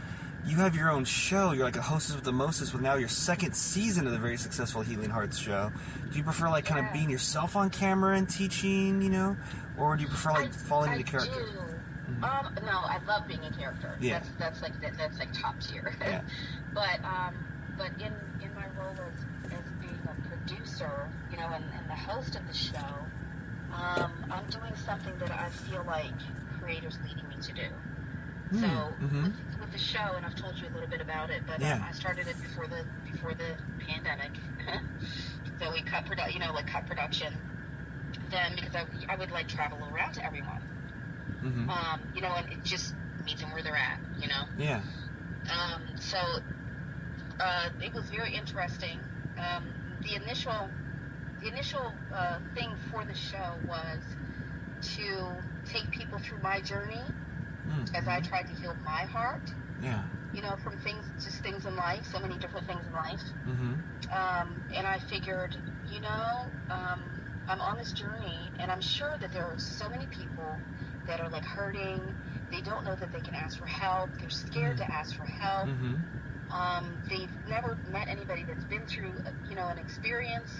you 0.47 0.57
have 0.57 0.77
your 0.77 0.89
own 0.91 1.05
show. 1.05 1.51
You're 1.51 1.65
like 1.65 1.77
a 1.77 1.83
hostess 1.83 2.15
with 2.15 2.25
the 2.25 2.33
mostest 2.33 2.73
with 2.73 2.81
now 2.81 2.95
your 2.95 3.09
second 3.09 3.55
season 3.57 4.07
of 4.07 4.13
the 4.13 4.19
very 4.21 4.37
successful 4.37 4.83
Healing 4.83 5.11
Hearts 5.11 5.37
show. 5.37 5.73
Do 6.13 6.17
you 6.17 6.23
prefer 6.23 6.49
like 6.49 6.65
kind 6.65 6.87
of 6.87 6.93
being 6.93 7.11
yourself 7.11 7.57
on 7.57 7.71
camera 7.71 8.17
and 8.17 8.29
teaching, 8.31 9.03
you 9.03 9.11
know, 9.11 9.37
or 9.81 9.97
do 9.97 10.03
you 10.03 10.09
prefer 10.09 10.33
like 10.33 10.49
I- 10.49 10.53
falling 10.53 10.91
I 10.91 10.97
into 10.97 11.05
character? 11.11 11.33
Do. 11.41 12.25
Um, 12.27 12.55
no, 12.67 12.73
I 12.85 12.99
love 13.07 13.27
being 13.29 13.45
a 13.45 13.51
character. 13.53 13.97
Yeah. 14.01 14.19
That's 14.19 14.29
that's 14.39 14.63
like 14.63 14.81
that, 14.83 14.99
that's 14.99 15.19
like 15.19 15.33
top 15.33 15.61
tier. 15.61 15.95
Yeah. 16.01 16.23
but 16.75 17.03
um, 17.05 17.35
but 17.79 17.91
in 18.01 18.13
in 18.43 18.55
my 18.55 18.67
role 18.79 18.93
as, 18.93 19.53
as 19.53 19.65
being 19.81 19.99
a 20.05 20.29
producer, 20.29 21.09
you 21.31 21.37
know, 21.39 21.47
and, 21.47 21.65
and 21.79 21.89
the 21.89 21.95
host 21.95 22.35
of 22.37 22.47
the 22.49 22.55
show, 22.55 22.77
um, 23.73 24.13
I'm 24.31 24.45
doing 24.51 24.75
something 24.85 25.17
that 25.19 25.31
I 25.31 25.49
feel 25.51 25.85
like 25.87 26.13
creators 26.61 26.99
leading 27.07 27.29
me 27.29 27.37
to 27.43 27.53
do. 27.53 27.69
So 28.53 28.67
mhm. 28.67 29.23
with, 29.23 29.61
with 29.61 29.73
the 29.73 29.79
show, 29.79 30.13
and 30.17 30.27
I've 30.27 30.35
told 30.35 30.59
you 30.59 30.67
a 30.69 30.73
little 30.75 30.89
bit 30.89 31.01
about 31.01 31.31
it, 31.31 31.43
but 31.47 31.61
Yeah. 31.61 31.75
um, 31.77 31.85
I 31.89 31.93
started 31.93 32.27
it 32.27 32.37
before 32.43 32.67
the 32.67 32.85
before 33.11 33.33
the 33.35 33.55
pandemic. 33.87 34.33
so 35.61 35.71
we 35.71 35.83
cut 35.83 36.05
produ- 36.07 36.33
you 36.33 36.41
know, 36.41 36.53
like 36.53 36.67
cut 36.67 36.87
production. 36.87 37.33
Then 38.31 38.53
because 38.55 38.75
I, 38.75 39.13
I 39.13 39.17
would 39.17 39.31
like 39.31 39.49
travel 39.49 39.79
around 39.93 40.15
to 40.15 40.25
everyone, 40.25 40.63
hmm 41.43 41.71
um, 41.71 42.01
you 42.15 42.23
know, 42.23 42.35
and 42.37 42.49
it 42.49 42.63
just 42.65 42.95
meet 43.25 43.39
them 43.39 43.51
where 43.53 43.63
they're 43.63 43.77
at, 43.77 44.01
you 44.21 44.29
know. 44.29 44.45
Yeah. 44.59 44.81
Um, 45.51 45.83
so 45.99 46.19
uh, 47.41 47.69
it 47.81 47.93
was 47.95 48.05
very 48.11 48.35
interesting. 48.35 48.99
Um, 49.39 49.65
the 50.03 50.15
initial 50.23 50.69
the 51.43 51.49
initial 51.49 51.93
uh, 52.15 52.39
thing 52.55 52.71
for 52.91 53.05
the 53.05 53.15
show 53.15 53.57
was 53.67 53.99
to 54.97 55.73
take 55.73 55.91
people 55.91 56.19
through 56.19 56.39
my 56.43 56.61
journey 56.61 57.03
Mm. 57.69 57.95
as 57.95 58.09
I 58.09 58.21
tried 58.21 58.47
to 58.49 58.55
heal 58.61 58.75
my 58.85 59.03
heart. 59.05 59.43
Yeah. 59.83 60.03
You 60.35 60.43
know, 60.43 60.57
from 60.65 60.77
things, 60.79 61.05
just 61.23 61.43
things 61.43 61.67
in 61.67 61.77
life, 61.77 62.05
so 62.11 62.19
many 62.19 62.37
different 62.39 62.67
things 62.67 62.85
in 62.87 62.93
life. 62.93 63.21
Mm-hmm. 63.47 63.75
Um, 64.13 64.63
and 64.75 64.87
I 64.87 64.99
figured, 64.99 65.57
you 65.93 66.01
know, 66.01 66.47
um, 66.71 67.01
I'm 67.51 67.61
on 67.61 67.77
this 67.79 67.91
journey, 67.93 68.53
and 68.61 68.71
I'm 68.71 68.81
sure 68.81 69.11
that 69.21 69.33
there 69.33 69.43
are 69.43 69.59
so 69.59 69.91
many 69.91 70.07
people 70.07 70.61
that 71.09 71.19
are 71.21 71.29
like 71.31 71.45
hurting. 71.45 71.99
They 72.53 72.61
don't 72.61 72.85
know 72.85 72.95
that 72.95 73.13
they 73.13 73.21
can 73.21 73.35
ask 73.35 73.59
for 73.59 73.67
help. 73.67 74.17
They're 74.21 74.31
scared 74.31 74.77
to 74.79 74.85
ask 74.85 75.17
for 75.17 75.25
help. 75.25 75.69
hmm 75.69 75.95
Um, 76.51 76.85
they've 77.09 77.31
never 77.49 77.77
met 77.93 78.09
anybody 78.09 78.45
that's 78.47 78.65
been 78.65 78.87
through, 78.87 79.11
uh, 79.27 79.31
you 79.49 79.57
know, 79.57 79.69
an 79.69 79.79
experience, 79.79 80.53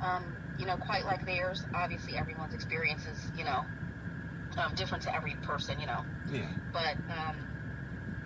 um, 0.00 0.22
you 0.58 0.66
know, 0.66 0.76
quite 0.76 1.04
like 1.04 1.24
theirs. 1.26 1.64
Obviously, 1.74 2.16
everyone's 2.16 2.54
experience 2.54 3.06
is, 3.06 3.18
you 3.36 3.44
know, 3.44 3.64
um, 4.58 4.72
different 4.74 5.02
to 5.04 5.14
every 5.14 5.34
person, 5.42 5.78
you 5.80 5.86
know. 5.86 6.04
Yeah. 6.30 6.48
But 6.72 6.96
um, 7.10 7.36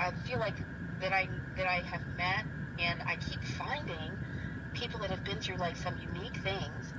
I 0.01 0.11
feel 0.27 0.39
like 0.39 0.57
that 1.01 1.13
I 1.13 1.29
that 1.57 1.67
I 1.67 1.83
have 1.93 2.03
met, 2.17 2.45
and 2.79 3.01
I 3.07 3.17
keep 3.17 3.43
finding 3.45 4.13
people 4.73 5.01
that 5.01 5.11
have 5.11 5.25
been 5.25 5.39
through 5.41 5.57
like 5.57 5.77
some 5.77 5.95
unique 6.15 6.37
things. 6.39 6.93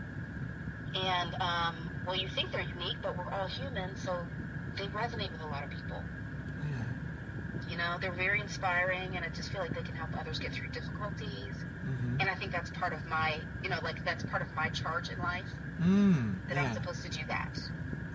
And 1.04 1.36
um, 1.42 1.76
well, 2.06 2.16
you 2.16 2.28
think 2.30 2.52
they're 2.52 2.62
unique, 2.62 2.98
but 3.02 3.18
we're 3.18 3.30
all 3.32 3.48
human, 3.48 3.96
so 3.98 4.26
they 4.78 4.86
resonate 4.88 5.32
with 5.32 5.42
a 5.42 5.48
lot 5.48 5.64
of 5.64 5.70
people. 5.70 6.04
Yeah. 6.70 7.70
You 7.70 7.78
know, 7.78 7.98
they're 8.00 8.12
very 8.12 8.40
inspiring, 8.42 9.16
and 9.16 9.26
I 9.26 9.30
just 9.30 9.52
feel 9.52 9.62
like 9.62 9.74
they 9.76 9.82
can 9.84 9.96
help 9.96 10.10
others 10.20 10.40
get 10.40 10.54
through 10.54 10.70
difficulties. 10.70 11.56
Mm-hmm. 11.86 12.22
And 12.22 12.30
I 12.30 12.36
think 12.36 12.52
that's 12.52 12.70
part 12.72 12.94
of 12.94 13.06
my, 13.08 13.40
you 13.64 13.70
know, 13.70 13.78
like 13.84 14.04
that's 14.06 14.24
part 14.26 14.42
of 14.42 14.54
my 14.56 14.70
charge 14.70 15.10
in 15.10 15.20
life 15.20 15.46
Mm. 15.82 16.34
that 16.50 16.58
I'm 16.58 16.74
supposed 16.74 17.04
to 17.04 17.10
do 17.10 17.24
that. 17.28 17.52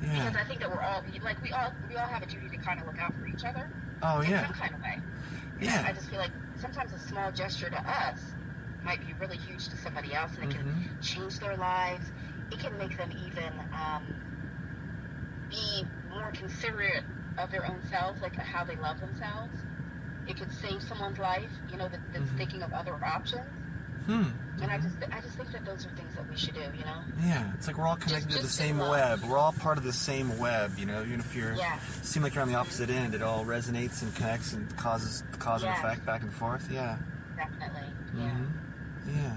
Yeah. 0.02 0.24
Because 0.24 0.34
I 0.34 0.44
think 0.48 0.58
that 0.60 0.68
we're 0.70 0.82
all 0.82 1.04
like 1.22 1.40
we 1.44 1.52
all 1.52 1.72
we 1.88 1.94
all 1.94 2.08
have 2.08 2.20
a 2.20 2.26
duty 2.26 2.48
to 2.48 2.56
kind 2.56 2.80
of 2.80 2.86
look 2.86 2.98
out 3.00 3.14
for 3.14 3.24
each 3.28 3.44
other 3.44 3.70
Oh 4.02 4.20
yeah. 4.20 4.24
in 4.24 4.30
yeah. 4.32 4.46
some 4.46 4.54
kind 4.56 4.74
of 4.74 4.80
way. 4.82 4.98
Yeah. 5.60 5.84
I, 5.86 5.90
I 5.90 5.92
just 5.92 6.08
feel 6.10 6.18
like 6.18 6.32
sometimes 6.60 6.92
a 6.92 6.98
small 6.98 7.30
gesture 7.30 7.70
to 7.70 7.78
us 7.88 8.18
might 8.82 8.98
be 9.06 9.12
really 9.20 9.36
huge 9.36 9.68
to 9.68 9.76
somebody 9.76 10.12
else, 10.12 10.32
and 10.40 10.52
it 10.52 10.56
Mhm. 10.56 10.58
can 10.58 10.98
change 11.02 11.38
their 11.38 11.56
lives. 11.56 12.10
It 12.52 12.58
can 12.58 12.76
make 12.78 12.96
them 12.96 13.10
even 13.26 13.52
um, 13.72 14.02
be 15.50 15.84
more 16.10 16.30
considerate 16.32 17.02
of 17.38 17.50
their 17.50 17.64
own 17.66 17.80
selves, 17.90 18.20
like 18.20 18.34
how 18.36 18.62
they 18.64 18.76
love 18.76 19.00
themselves. 19.00 19.54
It 20.28 20.36
could 20.38 20.52
save 20.52 20.82
someone's 20.82 21.18
life, 21.18 21.50
you 21.70 21.78
know, 21.78 21.88
that, 21.88 22.00
that's 22.12 22.24
Mhm. 22.30 22.36
thinking 22.36 22.62
of 22.62 22.72
other 22.72 22.94
options. 23.04 23.42
Hmm. 24.06 24.24
And 24.60 24.70
I 24.70 24.78
just, 24.78 24.96
I 25.12 25.20
just 25.20 25.36
think 25.36 25.50
that 25.52 25.64
those 25.64 25.86
are 25.86 25.90
things 25.90 26.14
that 26.16 26.28
we 26.28 26.36
should 26.36 26.54
do, 26.54 26.60
you 26.76 26.84
know. 26.84 27.00
Yeah, 27.22 27.52
it's 27.54 27.66
like 27.68 27.78
we're 27.78 27.86
all 27.86 27.96
connected 27.96 28.30
to 28.32 28.42
the 28.42 28.48
same 28.48 28.78
web. 28.78 29.22
We're 29.22 29.38
all 29.38 29.52
part 29.52 29.78
of 29.78 29.84
the 29.84 29.92
same 29.92 30.36
web, 30.38 30.72
you 30.76 30.86
know. 30.86 31.02
Even 31.02 31.20
if 31.20 31.34
you're 31.34 31.54
Yeah. 31.54 31.78
seem 32.02 32.22
like 32.22 32.34
you're 32.34 32.42
on 32.42 32.48
the 32.48 32.56
opposite 32.56 32.90
end, 32.90 33.14
it 33.14 33.22
all 33.22 33.44
resonates 33.44 34.02
and 34.02 34.14
connects 34.14 34.52
and 34.52 34.76
causes 34.76 35.22
cause 35.38 35.62
and 35.62 35.72
Yeah. 35.72 35.78
effect 35.78 36.04
back 36.04 36.22
and 36.22 36.32
forth. 36.32 36.68
Yeah. 36.70 36.96
Definitely. 37.36 37.92
Yeah. 38.14 38.22
Mhm. 38.30 38.46
Yeah. 39.16 39.36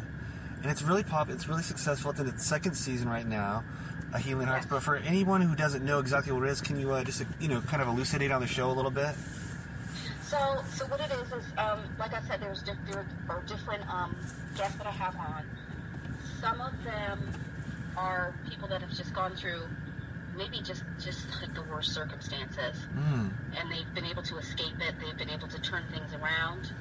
And 0.65 0.71
it's 0.71 0.81
really 0.81 1.03
pop. 1.03 1.29
It's 1.29 1.47
really 1.47 1.61
successful. 1.61 2.09
It's 2.09 2.19
in 2.19 2.27
its 2.27 2.43
second 2.43 2.73
season 2.73 3.07
right 3.07 3.27
now. 3.27 3.63
A 4.15 4.17
Healing 4.17 4.47
Hearts. 4.47 4.65
But 4.65 4.81
for 4.81 4.95
anyone 4.95 5.39
who 5.41 5.55
doesn't 5.55 5.85
know 5.85 5.99
exactly 5.99 6.33
what 6.33 6.41
it 6.41 6.49
is, 6.49 6.59
can 6.59 6.79
you 6.79 6.91
uh, 6.91 7.03
just 7.03 7.21
uh, 7.21 7.25
you 7.39 7.47
know 7.47 7.61
kind 7.61 7.83
of 7.83 7.87
elucidate 7.87 8.31
on 8.31 8.41
the 8.41 8.47
show 8.47 8.71
a 8.71 8.73
little 8.73 8.89
bit? 8.89 9.13
So, 10.23 10.63
so 10.73 10.87
what 10.87 10.99
it 11.01 11.11
is 11.11 11.31
is, 11.33 11.43
um, 11.59 11.81
like 11.99 12.15
I 12.15 12.21
said, 12.27 12.41
there's 12.41 12.63
diff- 12.63 12.79
there 12.89 13.05
are 13.29 13.43
different 13.43 13.87
um, 13.93 14.15
guests 14.57 14.75
that 14.77 14.87
I 14.87 14.89
have 14.89 15.15
on. 15.17 15.43
Some 16.41 16.59
of 16.61 16.83
them 16.83 17.31
are 17.95 18.33
people 18.49 18.67
that 18.69 18.81
have 18.81 18.89
just 18.89 19.13
gone 19.13 19.35
through 19.35 19.61
maybe 20.35 20.61
just 20.63 20.81
just 20.99 21.27
like 21.43 21.53
the 21.53 21.61
worst 21.69 21.93
circumstances, 21.93 22.75
Mm. 22.97 23.29
and 23.55 23.71
they've 23.71 23.93
been 23.93 24.05
able 24.05 24.23
to 24.23 24.37
escape 24.39 24.73
it. 24.81 24.95
They've 24.99 25.15
been 25.15 25.29
able 25.29 25.47
to 25.47 25.61
turn 25.61 25.83
things 25.91 26.11
around. 26.15 26.73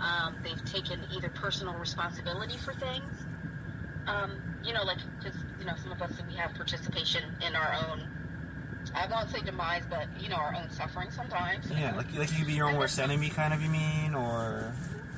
Um, 0.00 0.36
they've 0.44 0.64
taken 0.64 1.00
either 1.16 1.30
personal 1.30 1.74
responsibility 1.74 2.58
for 2.58 2.74
things. 2.74 3.10
Um, 4.06 4.40
you 4.64 4.72
know, 4.72 4.84
like 4.84 4.98
because 5.18 5.38
you 5.58 5.64
know 5.64 5.74
some 5.82 5.92
of 5.92 6.02
us 6.02 6.12
we 6.28 6.34
have 6.36 6.54
participation 6.54 7.22
in 7.46 7.54
our 7.54 7.74
own. 7.88 8.08
I 8.94 9.06
won't 9.06 9.30
say 9.30 9.40
demise, 9.40 9.84
but 9.88 10.06
you 10.20 10.28
know 10.28 10.36
our 10.36 10.54
own 10.54 10.70
suffering 10.70 11.10
sometimes. 11.10 11.70
Yeah, 11.70 11.96
like 11.96 12.12
like 12.16 12.30
you 12.30 12.38
can 12.38 12.46
be 12.46 12.52
your 12.54 12.68
own 12.68 12.76
worst 12.76 12.98
enemy, 12.98 13.30
kind 13.30 13.54
of. 13.54 13.62
You 13.62 13.70
mean, 13.70 14.14
or 14.14 14.72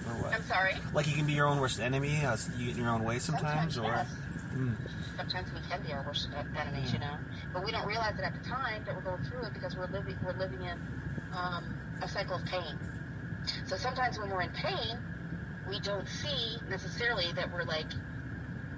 or 0.06 0.12
what? 0.22 0.34
I'm 0.34 0.42
sorry. 0.44 0.74
Like 0.92 1.08
you 1.08 1.14
can 1.14 1.26
be 1.26 1.32
your 1.32 1.46
own 1.46 1.60
worst 1.60 1.80
enemy. 1.80 2.24
Uh, 2.24 2.36
you 2.56 2.66
get 2.66 2.76
in 2.76 2.82
your 2.82 2.92
own 2.92 3.04
way 3.04 3.18
sometimes, 3.18 3.76
or 3.76 3.86
yes. 3.86 4.08
Mm. 4.54 4.74
sometimes 5.16 5.48
we 5.52 5.60
can 5.68 5.82
be 5.82 5.92
our 5.92 6.04
worst 6.06 6.28
en- 6.36 6.56
enemies, 6.56 6.92
you 6.92 6.98
know. 6.98 7.16
But 7.52 7.64
we 7.64 7.72
don't 7.72 7.86
realize 7.86 8.18
it 8.18 8.22
at 8.22 8.40
the 8.40 8.48
time 8.48 8.84
that 8.86 8.94
we're 8.94 9.02
going 9.02 9.22
through 9.24 9.42
it 9.42 9.52
because 9.52 9.76
we're 9.76 9.88
living 9.88 10.16
we're 10.24 10.38
living 10.38 10.62
in 10.62 10.78
um, 11.34 11.76
a 12.02 12.08
cycle 12.08 12.36
of 12.36 12.44
pain. 12.46 12.78
So 13.66 13.76
sometimes 13.76 14.18
when 14.18 14.30
we're 14.30 14.42
in 14.42 14.50
pain, 14.50 14.98
we 15.68 15.80
don't 15.80 16.08
see 16.08 16.58
necessarily 16.68 17.32
that 17.32 17.52
we're 17.52 17.64
like 17.64 17.86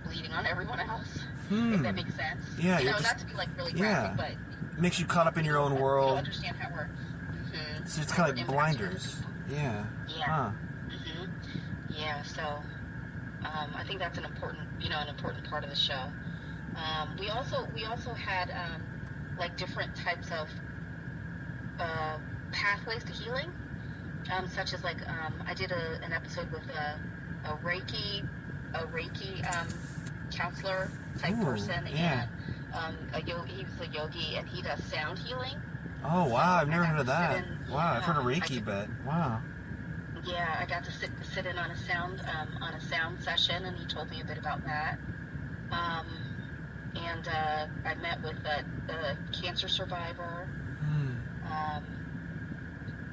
bleeding 0.09 0.33
on 0.33 0.47
everyone 0.47 0.81
else. 0.81 1.09
Hmm. 1.49 1.75
If 1.75 1.83
that 1.83 1.95
makes 1.95 2.15
sense. 2.15 2.41
Yeah, 2.59 2.79
You 2.79 2.87
know, 2.87 2.93
just- 2.93 3.05
not 3.05 3.19
to 3.19 3.27
be 3.27 3.35
like 3.35 3.49
really 3.57 3.73
yeah. 3.73 4.15
graphic, 4.17 4.37
but 4.75 4.81
makes 4.81 4.99
you 4.99 5.07
caught 5.07 5.27
up 5.27 5.38
in 5.38 5.45
your 5.45 5.57
own 5.59 5.73
don't 5.73 5.81
world. 5.81 6.19
understand 6.19 6.57
how 6.57 6.71
we're. 6.75 6.85
Mm-hmm, 6.88 7.87
So 7.87 8.03
it's 8.03 8.12
kind 8.12 8.31
of 8.31 8.37
like 8.37 8.47
blinders. 8.47 9.21
Yeah. 9.50 9.85
Yeah. 10.09 10.25
Huh. 10.25 10.50
hmm 10.91 11.25
Yeah, 11.88 12.23
so 12.23 12.43
um, 13.45 13.71
I 13.75 13.85
think 13.87 13.99
that's 13.99 14.19
an 14.19 14.25
important, 14.25 14.69
you 14.81 14.91
know, 14.91 14.99
an 14.99 15.09
important 15.09 15.49
part 15.49 15.65
of 15.65 15.71
the 15.71 15.77
show. 15.77 16.12
Um, 16.77 17.17
we 17.19 17.29
also 17.31 17.67
we 17.75 17.85
also 17.87 18.12
had 18.12 18.50
um, 18.50 18.83
like 19.38 19.57
different 19.57 19.97
types 19.97 20.29
of 20.31 20.49
uh, 21.81 22.19
pathways 22.53 23.03
to 23.05 23.12
healing, 23.12 23.50
um, 24.33 24.49
such 24.49 24.75
as 24.75 24.85
like 24.85 24.99
um, 25.09 25.35
I 25.47 25.55
did 25.55 25.73
a, 25.73 26.00
an 26.05 26.12
episode 26.12 26.50
with 26.53 26.62
a, 26.69 27.00
a 27.50 27.57
Reiki 27.65 28.29
a 28.75 28.81
Reiki 28.87 29.41
um, 29.57 29.67
counselor 30.30 30.90
type 31.18 31.35
Ooh, 31.38 31.44
person, 31.44 31.87
yeah. 31.92 32.26
and 32.73 32.75
um, 32.75 32.97
a 33.14 33.23
yo- 33.23 33.42
he 33.42 33.64
was 33.64 33.88
a 33.88 33.92
yogi, 33.92 34.37
and 34.37 34.49
he 34.49 34.62
does 34.62 34.82
sound 34.85 35.18
healing. 35.18 35.56
Oh 36.04 36.26
wow, 36.28 36.56
I've 36.61 36.68
never 36.68 36.85
heard 36.85 37.00
of 37.00 37.06
that. 37.06 37.38
In- 37.38 37.58
Wow, 37.73 37.94
I've 37.97 38.02
heard 38.04 38.16
of 38.16 38.25
Reiki, 38.25 38.54
could- 38.56 38.64
but 38.64 38.88
wow. 39.06 39.42
Yeah, 40.25 40.56
I 40.61 40.66
got 40.66 40.85
to 40.85 40.92
sit 40.92 41.11
sit 41.35 41.47
in 41.47 41.58
on 41.58 41.70
a 41.70 41.76
sound 41.76 42.20
um, 42.20 42.62
on 42.62 42.75
a 42.75 42.80
sound 42.80 43.23
session, 43.23 43.64
and 43.64 43.76
he 43.76 43.85
told 43.87 44.11
me 44.11 44.20
a 44.20 44.25
bit 44.25 44.38
about 44.38 44.64
that. 44.64 44.99
Um, 45.70 46.06
and 46.97 47.28
uh, 47.28 47.66
I 47.85 47.94
met 47.97 48.23
with 48.23 48.37
a, 48.44 48.64
a 48.92 49.16
cancer 49.32 49.68
survivor. 49.68 50.49
Hmm. 50.80 51.11
Um, 51.52 51.85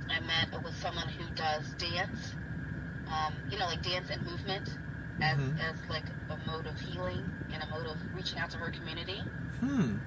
I 0.09 0.19
met 0.21 0.63
with 0.63 0.75
someone 0.77 1.07
who 1.09 1.25
does 1.35 1.67
dance. 1.77 2.33
Um, 3.07 3.33
you 3.51 3.57
know, 3.59 3.65
like 3.67 3.83
dance 3.83 4.09
and 4.09 4.21
movement 4.25 4.67
as 5.21 5.37
Mhm. 5.37 5.59
as 5.59 5.75
like 5.89 6.05
a 6.29 6.37
mode 6.49 6.65
of 6.67 6.79
healing 6.79 7.23
and 7.53 7.63
a 7.63 7.67
mode 7.67 7.87
of 7.87 7.97
reaching 8.15 8.37
out 8.39 8.49
to 8.51 8.57
her 8.57 8.71
community. 8.71 9.21
Hmm. 9.59 9.97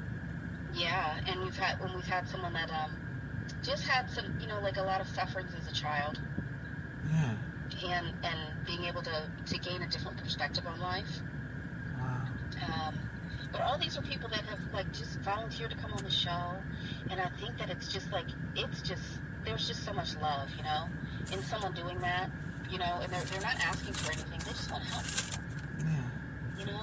Yeah, 0.74 1.18
and 1.26 1.40
we've 1.42 1.56
had 1.56 1.80
when 1.80 1.94
we've 1.94 2.04
had 2.06 2.28
someone 2.28 2.52
that 2.52 2.70
um, 2.70 2.96
just 3.62 3.84
had 3.86 4.10
some, 4.10 4.38
you 4.40 4.46
know, 4.46 4.60
like 4.60 4.76
a 4.76 4.82
lot 4.82 5.00
of 5.00 5.08
sufferings 5.08 5.52
as 5.58 5.66
a 5.70 5.74
child. 5.74 6.20
Yeah. 7.10 7.34
and 7.86 8.06
and 8.22 8.38
being 8.66 8.84
able 8.84 9.02
to, 9.02 9.22
to 9.46 9.58
gain 9.58 9.82
a 9.82 9.88
different 9.88 10.18
perspective 10.18 10.66
on 10.66 10.78
life. 10.80 11.08
Wow. 11.98 12.26
Um, 12.66 12.98
but 13.50 13.62
all 13.62 13.78
these 13.78 13.96
are 13.96 14.02
people 14.02 14.28
that 14.28 14.44
have 14.44 14.60
like 14.74 14.92
just 14.92 15.18
volunteered 15.20 15.70
to 15.70 15.76
come 15.76 15.92
on 15.94 16.04
the 16.04 16.10
show, 16.10 16.52
and 17.10 17.18
I 17.20 17.28
think 17.40 17.56
that 17.58 17.70
it's 17.70 17.90
just 17.92 18.12
like 18.12 18.26
it's 18.56 18.82
just 18.82 19.02
there's 19.44 19.66
just 19.66 19.84
so 19.84 19.92
much 19.94 20.16
love, 20.16 20.50
you 20.56 20.62
know, 20.64 20.84
in 21.32 21.42
someone 21.44 21.72
doing 21.72 21.98
that, 22.00 22.30
you 22.70 22.78
know, 22.78 23.00
and 23.02 23.10
they're 23.10 23.22
they're 23.24 23.40
not 23.40 23.56
asking 23.64 23.94
for 23.94 24.12
anything; 24.12 24.38
they 24.40 24.50
just 24.52 24.70
want 24.70 24.84
to 24.84 24.90
help 24.90 25.04
people, 25.04 25.37
Yeah. 25.37 25.37
you 25.37 25.37
know. 26.72 26.80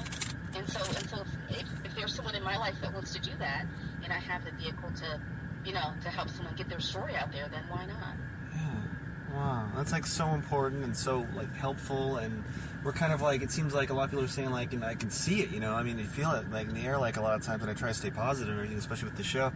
And 0.56 0.70
so 0.70 0.80
and 0.80 1.10
so 1.10 1.26
if, 1.50 1.64
if, 1.84 1.96
there's 1.96 2.14
someone 2.14 2.36
in 2.36 2.44
my 2.44 2.58
life 2.58 2.76
that 2.82 2.94
wants 2.94 3.14
to 3.14 3.22
do 3.22 3.32
that, 3.40 3.66
and 4.04 4.14
I 4.14 4.20
have 4.20 4.46
the 4.46 4.52
vehicle 4.52 4.90
to, 4.98 5.20
you 5.66 5.74
know, 5.74 5.94
to 6.02 6.10
help 6.10 6.30
someone 6.30 6.56
get 6.56 6.70
their 6.70 6.80
story 6.80 7.16
out 7.16 7.32
there, 7.32 7.48
then 7.50 7.64
why 7.70 7.86
not? 7.86 8.16
Yeah. 8.54 9.36
Wow. 9.36 9.70
That's 9.76 9.92
like 9.92 10.06
so 10.06 10.30
important 10.30 10.84
and 10.84 10.96
so 10.96 11.26
like 11.36 11.54
helpful 11.56 12.18
and 12.18 12.44
we're 12.86 12.94
kind 12.94 13.12
of 13.12 13.22
like 13.22 13.42
it 13.42 13.52
seems 13.52 13.74
like 13.74 13.90
a 13.90 13.94
lot 13.94 14.04
of 14.04 14.12
people 14.12 14.24
are 14.24 14.28
saying 14.28 14.52
like 14.52 14.72
and 14.72 14.86
I 14.86 14.94
can 14.94 15.10
see 15.10 15.42
it, 15.42 15.50
you 15.50 15.60
know. 15.60 15.74
I 15.74 15.82
mean, 15.82 15.98
you 15.98 16.06
feel 16.06 16.32
it 16.32 16.52
like 16.52 16.68
in 16.68 16.76
the 16.76 16.86
air 16.86 17.00
like 17.00 17.18
a 17.18 17.22
lot 17.22 17.36
of 17.36 17.44
times 17.44 17.62
when 17.62 17.70
I 17.70 17.74
try 17.74 17.90
to 17.90 17.94
stay 17.96 18.12
positive 18.12 18.50
and 18.50 18.58
everything, 18.58 18.78
especially 18.78 19.10
with 19.10 19.18
the 19.18 19.24
show. 19.24 19.52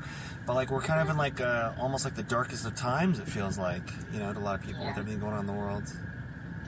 But 0.47 0.55
like 0.55 0.71
we're 0.71 0.81
kind 0.81 0.99
of 0.99 1.09
in 1.09 1.17
like 1.17 1.39
uh, 1.39 1.73
almost 1.79 2.05
like 2.05 2.15
the 2.15 2.23
darkest 2.23 2.65
of 2.65 2.75
times. 2.75 3.19
It 3.19 3.27
feels 3.27 3.59
like 3.59 3.83
you 4.11 4.19
know 4.19 4.33
to 4.33 4.39
a 4.39 4.41
lot 4.41 4.59
of 4.59 4.65
people 4.65 4.83
with 4.83 4.97
everything 4.97 5.19
going 5.19 5.33
on 5.33 5.41
in 5.41 5.45
the 5.45 5.53
world. 5.53 5.83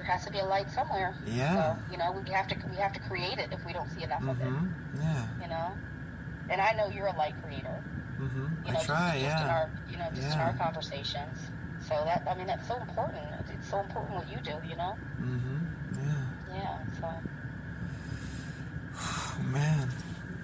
There 0.02 0.10
has 0.10 0.26
to 0.26 0.32
be 0.32 0.40
a 0.40 0.46
light 0.46 0.68
somewhere. 0.72 1.14
Yeah. 1.28 1.76
So, 1.76 1.92
you 1.92 1.98
know, 2.00 2.12
we 2.26 2.32
have 2.32 2.48
to 2.48 2.56
we 2.72 2.78
have 2.78 2.92
to 2.94 3.00
create 3.02 3.38
it 3.38 3.50
if 3.52 3.64
we 3.64 3.72
don't 3.72 3.88
see 3.92 4.02
enough 4.04 4.24
of 4.24 4.42
it. 4.42 4.48
Mm-hmm. 4.48 5.00
Yeah. 5.00 5.28
You 5.44 5.48
know. 5.48 5.72
And 6.50 6.60
I 6.60 6.74
know 6.74 6.90
you're 6.90 7.06
a 7.06 7.16
light 7.16 7.36
creator. 7.44 7.84
Mm-hmm. 8.20 8.66
You 8.66 8.74
know, 8.74 8.80
I 8.80 8.84
try. 8.84 8.84
just, 8.84 8.88
just 8.88 9.16
in 9.16 9.22
Yeah. 9.22 9.54
our 9.54 9.70
you 9.92 9.98
know 9.98 10.08
just 10.16 10.34
in 10.34 10.40
our 10.40 10.54
conversations. 10.54 11.38
So 11.88 11.94
that 12.06 12.24
I 12.28 12.34
mean 12.34 12.48
that's 12.48 12.68
so 12.68 12.78
important. 12.78 13.22
It's 13.54 13.70
so 13.70 13.80
important 13.80 14.16
what 14.16 14.28
you 14.32 14.38
do. 14.38 14.56
You 14.68 14.76
know. 14.76 14.98
Mm-hmm. 15.22 15.58
Yeah. 16.02 16.58
Yeah. 16.58 16.78
So. 17.00 17.08
Oh, 18.98 19.38
man, 19.52 19.88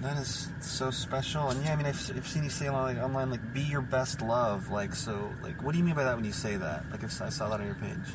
that 0.02 0.18
is 0.18 0.50
so 0.62 0.92
special. 0.92 1.50
And 1.50 1.64
yeah, 1.66 1.74
I 1.74 1.78
mean, 1.78 1.88
I've, 1.88 2.12
I've 2.16 2.28
seen 2.28 2.44
you 2.44 2.52
say 2.52 2.70
like 2.70 2.98
online, 2.98 3.32
like 3.32 3.54
"be 3.56 3.62
your 3.62 3.82
best 3.82 4.22
love." 4.22 4.70
Like, 4.70 4.94
so, 4.94 5.34
like, 5.42 5.64
what 5.64 5.72
do 5.72 5.80
you 5.80 5.84
mean 5.84 5.96
by 5.96 6.04
that 6.04 6.16
when 6.16 6.26
you 6.26 6.32
say 6.32 6.58
that? 6.58 6.84
Like, 6.92 7.02
if 7.02 7.20
I 7.24 7.30
saw 7.30 7.50
that 7.50 7.60
on 7.60 7.66
your 7.66 7.76
page. 7.76 8.14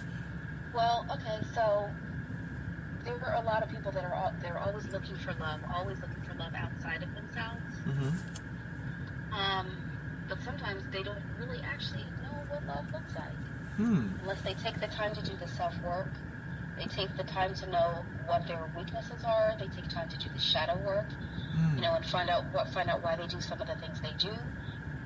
Well, 0.74 1.06
okay, 1.10 1.38
so 1.54 1.88
there 3.04 3.16
are 3.24 3.42
a 3.42 3.44
lot 3.44 3.62
of 3.62 3.70
people 3.70 3.92
that 3.92 4.04
are 4.04 4.14
all, 4.14 4.32
they're 4.40 4.58
always 4.58 4.86
looking 4.88 5.16
for 5.16 5.34
love, 5.34 5.60
always 5.74 5.98
looking 6.00 6.22
for 6.22 6.34
love 6.34 6.52
outside 6.54 7.02
of 7.02 7.14
themselves. 7.14 7.62
Mm-hmm. 7.86 9.34
Um, 9.34 9.66
but 10.28 10.42
sometimes 10.42 10.82
they 10.92 11.02
don't 11.02 11.22
really 11.38 11.60
actually 11.64 12.04
know 12.22 12.36
what 12.48 12.66
love 12.66 12.86
looks 12.92 13.14
like. 13.14 13.32
Hmm. 13.76 14.08
unless 14.20 14.42
they 14.42 14.52
take 14.54 14.78
the 14.80 14.86
time 14.88 15.14
to 15.14 15.22
do 15.22 15.32
the 15.40 15.48
self 15.48 15.74
work. 15.82 16.10
They 16.76 16.84
take 16.84 17.16
the 17.16 17.24
time 17.24 17.54
to 17.54 17.66
know 17.70 18.04
what 18.26 18.46
their 18.46 18.70
weaknesses 18.76 19.24
are. 19.24 19.56
They 19.58 19.68
take 19.68 19.88
time 19.88 20.08
to 20.10 20.18
do 20.18 20.28
the 20.32 20.38
shadow 20.38 20.76
work, 20.84 21.06
Hmm. 21.54 21.76
you 21.76 21.82
know, 21.82 21.94
and 21.94 22.04
find 22.04 22.28
out 22.28 22.44
what 22.52 22.68
find 22.68 22.90
out 22.90 23.02
why 23.02 23.16
they 23.16 23.26
do 23.26 23.40
some 23.40 23.60
of 23.60 23.66
the 23.66 23.76
things 23.76 24.00
they 24.00 24.12
do. 24.18 24.34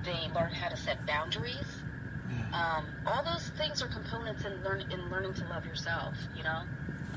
They 0.02 0.28
learn 0.34 0.52
how 0.52 0.68
to 0.68 0.76
set 0.76 1.04
boundaries. 1.06 1.66
Um, 2.52 2.86
all 3.06 3.22
those 3.22 3.48
things 3.58 3.82
are 3.82 3.88
components 3.88 4.44
in 4.44 4.62
learn 4.64 4.80
in 4.90 5.10
learning 5.10 5.34
to 5.34 5.44
love 5.48 5.66
yourself. 5.66 6.14
You 6.36 6.44
know, 6.44 6.62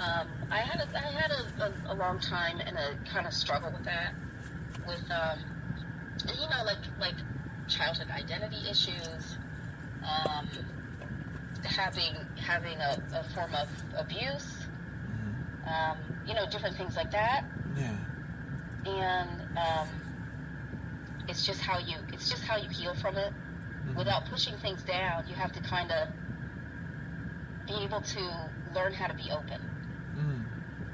um, 0.01 0.27
I 0.51 0.57
had 0.57 0.81
a, 0.81 0.97
I 0.97 1.11
had 1.11 1.31
a, 1.31 1.63
a, 1.89 1.93
a 1.93 1.95
long 1.95 2.19
time 2.19 2.59
and 2.59 2.77
a 2.77 2.95
kind 3.11 3.25
of 3.25 3.33
struggle 3.33 3.71
with 3.71 3.85
that, 3.85 4.13
with 4.87 5.03
um, 5.11 5.39
you 6.27 6.49
know, 6.49 6.63
like 6.65 6.77
like 6.99 7.15
childhood 7.67 8.09
identity 8.11 8.57
issues. 8.69 9.37
Um, 10.03 10.49
having 11.65 12.15
having 12.37 12.77
a, 12.79 13.01
a 13.13 13.23
form 13.35 13.53
of 13.53 13.67
abuse, 13.97 14.65
um, 15.67 15.97
you 16.25 16.33
know, 16.33 16.45
different 16.49 16.77
things 16.77 16.95
like 16.95 17.11
that, 17.11 17.43
Yeah. 17.77 17.95
and 18.85 19.57
um, 19.57 19.87
it's 21.27 21.45
just 21.45 21.59
how 21.61 21.77
you 21.79 21.95
it's 22.13 22.29
just 22.29 22.43
how 22.43 22.55
you 22.55 22.69
heal 22.69 22.95
from 22.95 23.17
it 23.17 23.33
without 23.95 24.25
pushing 24.25 24.55
things 24.57 24.81
down. 24.83 25.27
You 25.27 25.35
have 25.35 25.51
to 25.53 25.61
kind 25.61 25.91
of 25.91 26.07
be 27.67 27.83
able 27.83 28.01
to 28.01 28.21
learn 28.73 28.93
how 28.93 29.07
to 29.07 29.13
be 29.13 29.29
open 29.31 29.61
Mm. 30.17 30.43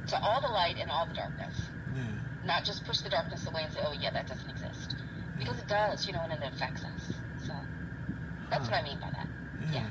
to 0.07 0.21
all 0.21 0.41
the 0.41 0.47
light 0.47 0.77
and 0.79 0.89
all 0.91 1.05
the 1.05 1.13
darkness. 1.13 1.69
Yeah. 1.95 2.03
not 2.45 2.63
just 2.63 2.85
push 2.85 2.99
the 2.99 3.09
darkness 3.09 3.47
away 3.47 3.63
and 3.63 3.73
say, 3.73 3.79
"Oh 3.83 3.93
yeah, 3.93 4.11
that 4.11 4.27
doesn't 4.27 4.49
exist," 4.49 4.93
because 5.37 5.57
it 5.57 5.67
does, 5.67 6.05
you 6.05 6.13
know, 6.13 6.21
and 6.21 6.31
it 6.33 6.43
affects 6.43 6.83
us. 6.85 7.13
So 7.47 7.53
that's 8.51 8.67
Huh. 8.67 8.71
what 8.71 8.81
I 8.81 8.83
mean 8.83 8.99
by 8.99 9.09
that. 9.09 9.27
Yeah. 9.73 9.87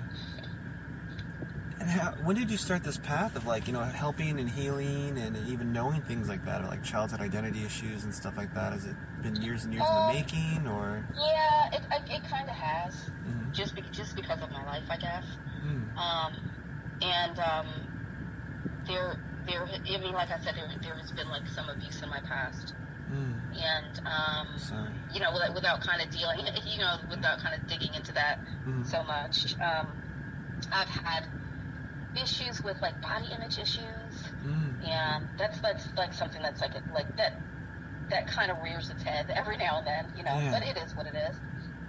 And 1.84 1.90
how, 1.92 2.12
when 2.22 2.34
did 2.34 2.50
you 2.50 2.56
start 2.56 2.82
this 2.82 2.96
path 2.96 3.36
of 3.36 3.46
like 3.46 3.66
you 3.66 3.74
know 3.74 3.82
helping 3.82 4.40
and 4.40 4.48
healing 4.48 5.18
and 5.18 5.36
even 5.46 5.70
knowing 5.70 6.00
things 6.00 6.30
like 6.30 6.42
that, 6.46 6.62
or 6.62 6.66
like 6.68 6.82
childhood 6.82 7.20
identity 7.20 7.62
issues 7.62 8.04
and 8.04 8.14
stuff 8.14 8.38
like 8.38 8.54
that? 8.54 8.72
Has 8.72 8.86
it 8.86 8.96
been 9.22 9.36
years 9.36 9.64
and 9.64 9.74
years 9.74 9.84
in 9.86 9.94
Um, 9.94 10.06
the 10.08 10.14
making, 10.14 10.66
or? 10.66 11.06
Yeah, 11.14 11.68
it 11.76 11.82
it, 11.92 12.02
it 12.10 12.24
kind 12.30 12.48
of 12.48 12.56
has, 12.56 12.94
Mhm. 13.28 13.52
just 13.52 13.74
be, 13.74 13.82
just 13.92 14.16
because 14.16 14.40
of 14.40 14.50
my 14.50 14.64
life, 14.64 14.84
I 14.88 14.96
guess. 14.96 15.24
Mm. 15.62 15.94
Um, 15.98 16.32
and 17.02 17.38
um, 17.38 17.66
there 18.86 19.20
there 19.46 19.66
I 19.66 19.98
mean, 19.98 20.12
like 20.14 20.30
I 20.30 20.38
said, 20.42 20.54
there 20.56 20.70
there 20.80 20.94
has 20.94 21.12
been 21.12 21.28
like 21.28 21.46
some 21.48 21.68
abuse 21.68 22.00
in 22.00 22.08
my 22.08 22.20
past, 22.20 22.72
Mm. 23.12 23.34
and 23.62 24.00
um, 24.08 24.58
Sorry. 24.58 24.88
you 25.12 25.20
know, 25.20 25.32
without, 25.34 25.54
without 25.54 25.80
kind 25.82 26.00
of 26.00 26.08
dealing, 26.08 26.38
you 26.64 26.78
know, 26.78 26.96
without 27.10 27.40
kind 27.40 27.60
of 27.60 27.68
digging 27.68 27.92
into 27.92 28.12
that 28.14 28.38
Mhm. 28.66 28.86
so 28.86 29.02
much. 29.04 29.52
Um, 29.60 30.00
I've 30.72 30.88
had 30.88 31.26
issues 32.22 32.62
with 32.62 32.80
like 32.82 33.00
body 33.02 33.26
image 33.36 33.58
issues, 33.58 34.14
Mm. 34.44 34.86
and 34.88 35.28
that's 35.38 35.60
that's 35.60 35.88
like 35.96 36.12
something 36.12 36.42
that's 36.42 36.60
like 36.60 36.74
a, 36.74 36.82
like 36.92 37.16
that 37.16 37.40
that 38.10 38.26
kind 38.26 38.50
of 38.50 38.62
rears 38.62 38.90
its 38.90 39.02
head 39.02 39.30
every 39.30 39.56
now 39.56 39.78
and 39.78 39.86
then, 39.86 40.12
you 40.16 40.22
know. 40.22 40.38
Yeah. 40.38 40.50
But 40.52 40.62
it 40.66 40.76
is 40.76 40.94
what 40.94 41.06
it 41.06 41.14
is, 41.14 41.36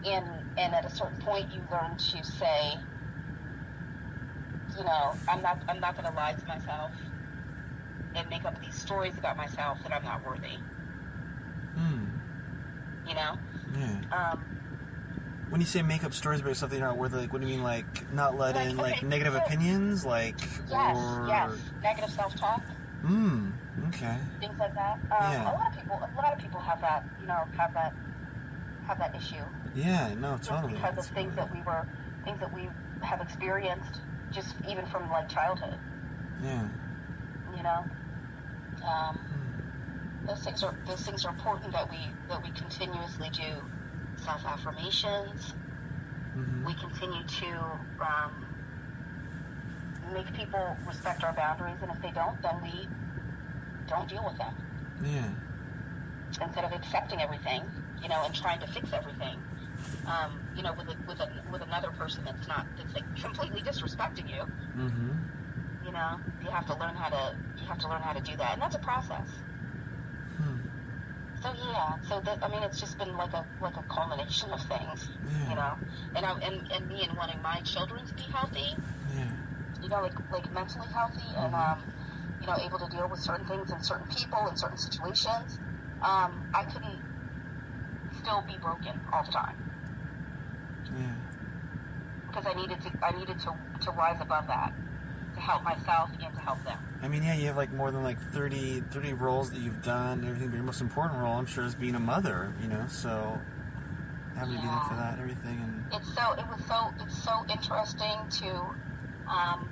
and 0.06 0.26
and 0.58 0.74
at 0.74 0.86
a 0.86 0.90
certain 0.90 1.20
point, 1.22 1.52
you 1.54 1.62
learn 1.72 1.98
to 1.98 2.24
say, 2.24 2.74
you 4.78 4.84
know, 4.84 5.14
I'm 5.28 5.42
not 5.42 5.60
I'm 5.68 5.80
not 5.80 5.96
going 5.98 6.10
to 6.10 6.16
lie 6.16 6.34
to 6.34 6.46
myself 6.48 6.92
and 8.16 8.30
make 8.30 8.46
up 8.46 8.60
these 8.64 8.76
stories 8.76 9.18
about 9.18 9.36
myself 9.38 9.78
that 9.84 9.92
I'm 9.92 10.04
not 10.04 10.26
worthy, 10.26 10.58
Mm. 11.78 12.10
you 13.08 13.14
know. 13.16 13.38
Yeah. 13.78 14.32
Um, 14.32 14.55
When 15.50 15.62
you 15.62 15.68
say 15.68 15.82
make 15.82 16.04
up 16.04 16.14
stories 16.14 16.40
about 16.40 16.50
yourself 16.50 16.72
that 16.72 16.78
you're 16.78 16.88
not 16.88 16.98
worthy, 16.98 17.18
like 17.18 17.32
what 17.32 17.42
do 17.42 17.48
you 17.48 17.54
mean? 17.56 17.64
Like 17.64 18.12
not 18.14 18.38
let 18.38 18.56
Like, 18.56 18.70
in 18.70 18.78
like 18.78 18.98
okay, 18.98 19.06
negative 19.08 19.34
so- 19.34 19.40
opinions, 19.46 20.06
like 20.06 20.40
yes, 20.70 20.98
or 20.98 21.28
yes, 21.28 21.52
negative 21.84 22.10
self-talk. 22.12 22.62
Mm. 23.04 23.52
Okay. 23.90 24.18
things 24.40 24.58
like 24.58 24.74
that. 24.74 24.94
Um, 24.96 25.32
Yeah. 25.32 25.52
A 25.52 25.54
lot 25.54 25.68
of 25.72 25.78
people, 25.80 25.96
a 25.98 26.22
lot 26.22 26.34
of 26.34 26.40
people 26.40 26.60
have 26.60 26.82
that, 26.82 27.04
you 27.22 27.28
know, 27.28 27.44
have 27.58 27.74
that, 27.74 27.94
have 28.88 28.98
that 28.98 29.14
issue 29.16 29.36
Yeah. 29.76 30.14
No. 30.16 30.38
totally. 30.38 30.74
just 30.74 30.82
because 30.84 30.98
of 30.98 31.14
things 31.14 31.36
really- 31.36 31.36
that 31.36 31.54
we 31.54 31.62
were, 31.62 31.86
things 32.24 32.40
that 32.40 32.52
we 32.54 32.70
have 33.02 33.22
experienced, 33.22 34.02
just 34.32 34.56
even 34.68 34.86
from 34.88 35.10
like 35.12 35.30
childhood. 35.30 35.78
Yeah. 36.44 36.64
You 37.56 37.62
know, 37.64 37.86
um, 38.84 39.20
Mm. 39.20 40.28
those 40.28 40.44
things 40.44 40.64
are 40.64 40.74
those 40.88 41.02
things 41.06 41.24
are 41.26 41.30
important 41.32 41.72
that 41.74 41.90
we 41.92 42.00
that 42.30 42.42
we 42.42 42.50
continuously 42.52 43.30
do 43.30 43.62
self 44.26 44.46
affirmations. 44.46 45.54
Mhm. 46.36 46.66
We 46.66 46.74
continue 46.74 47.24
to 47.24 47.50
um, 48.02 48.46
make 50.14 50.32
people 50.34 50.76
respect 50.86 51.24
our 51.24 51.34
boundaries, 51.34 51.78
and 51.82 51.92
if 51.92 52.02
they 52.02 52.12
don't, 52.12 52.42
then 52.42 52.62
we 52.62 52.88
don't 53.88 54.08
deal 54.10 54.26
with 54.26 54.38
them. 54.38 54.56
Yeah. 55.04 55.28
instead 56.42 56.66
of 56.66 56.72
accepting 56.74 57.22
everything, 57.22 57.62
you 58.02 58.10
know, 58.10 58.22
and 58.26 58.34
trying 58.36 58.60
to 58.60 58.68
fix 58.68 58.92
everything, 58.92 59.38
um, 60.06 60.38
you 60.56 60.62
know, 60.64 60.74
with 60.74 60.88
a, 60.90 60.96
with 61.08 61.20
a, 61.22 61.30
with 61.52 61.62
another 61.62 61.92
person 61.92 62.24
that's 62.26 62.46
not 62.48 62.66
that's 62.78 62.94
like 62.94 63.06
completely 63.22 63.62
disrespecting 63.62 64.28
you, 64.30 64.42
Mm-hmm. 64.76 65.12
you 65.86 65.92
know, 65.94 66.20
you 66.44 66.50
have 66.50 66.66
to 66.68 66.76
learn 66.78 66.96
how 66.96 67.08
to 67.10 67.36
you 67.62 67.66
have 67.68 67.80
to 67.80 67.88
learn 67.88 68.02
how 68.02 68.12
to 68.14 68.20
do 68.22 68.36
that, 68.38 68.54
and 68.54 68.62
that's 68.62 68.76
a 68.76 68.80
process. 68.80 69.28
So 71.42 71.50
yeah, 71.54 71.96
so 72.10 72.22
that 72.26 72.40
I 72.42 72.48
mean, 72.50 72.64
it's 72.64 72.80
just 72.80 72.98
been 72.98 73.14
like 73.14 73.34
a 73.34 73.44
like 73.62 73.78
a 73.78 73.84
culmination 73.92 74.50
of 74.52 74.62
things, 74.66 75.10
Yeah. 75.24 75.50
you 75.50 75.56
know, 75.56 75.74
and 76.16 76.26
I 76.26 76.32
and, 76.42 76.56
and 76.74 76.88
me 76.88 77.04
and 77.04 77.14
wanting 77.18 77.42
my 77.44 77.60
children 77.64 78.02
to 78.06 78.14
be 78.16 78.26
healthy, 78.34 78.70
Yeah. 79.14 79.30
you 79.82 79.90
know, 79.90 80.02
like 80.02 80.18
like 80.32 80.48
mentally 80.54 80.88
healthy 80.96 81.30
and 81.38 81.54
um, 81.54 81.80
you 82.42 82.48
know, 82.48 82.58
able 82.66 82.80
to 82.80 82.90
deal 82.90 83.08
with 83.10 83.20
certain 83.22 83.46
things 83.46 83.70
and 83.72 83.84
certain 83.84 84.08
people 84.10 84.48
and 84.48 84.58
certain 84.58 84.78
situations. 84.78 85.60
Um, 86.02 86.44
I 86.54 86.64
couldn't 86.72 87.02
still 88.22 88.44
be 88.48 88.58
broken 88.62 88.94
all 89.14 89.24
the 89.24 89.32
time. 89.32 89.58
Yeah. 90.92 91.18
because 92.28 92.46
I 92.48 92.54
needed 92.54 92.80
to 92.82 92.90
I 93.04 93.12
needed 93.18 93.38
to, 93.46 93.52
to 93.86 93.90
rise 93.92 94.18
above 94.22 94.46
that 94.48 94.72
to 95.36 95.42
help 95.42 95.64
myself 95.64 96.10
and 96.24 96.34
to 96.34 96.42
help 96.42 96.64
them. 96.66 96.78
I 97.04 97.08
mean, 97.08 97.24
yeah, 97.24 97.36
you 97.36 97.48
have 97.48 97.58
like 97.58 97.72
more 97.74 97.92
than 97.92 98.04
like 98.04 98.20
30, 98.34 98.82
30 98.92 99.14
roles 99.14 99.52
that 99.52 99.60
you've 99.60 99.84
done, 99.84 100.20
and 100.20 100.26
everything. 100.28 100.50
But 100.50 100.56
your 100.56 100.64
most 100.66 100.82
important 100.82 101.22
role, 101.22 101.38
I'm 101.38 101.46
sure, 101.46 101.64
is 101.66 101.76
being 101.76 101.96
a 101.96 102.00
mother. 102.00 102.52
You 102.62 102.68
know, 102.70 102.86
so 102.90 103.40
having 104.36 104.56
to 104.56 104.62
be 104.62 104.68
there 104.68 104.82
for 104.90 104.96
that, 104.96 105.14
and 105.14 105.22
everything, 105.22 105.60
and 105.62 105.84
It's 105.94 106.08
so 106.16 106.34
it 106.34 106.46
was 106.50 106.62
so 106.68 106.94
it's 107.04 107.18
so 107.24 107.46
interesting 107.52 108.18
to 108.42 108.50
um, 109.30 109.70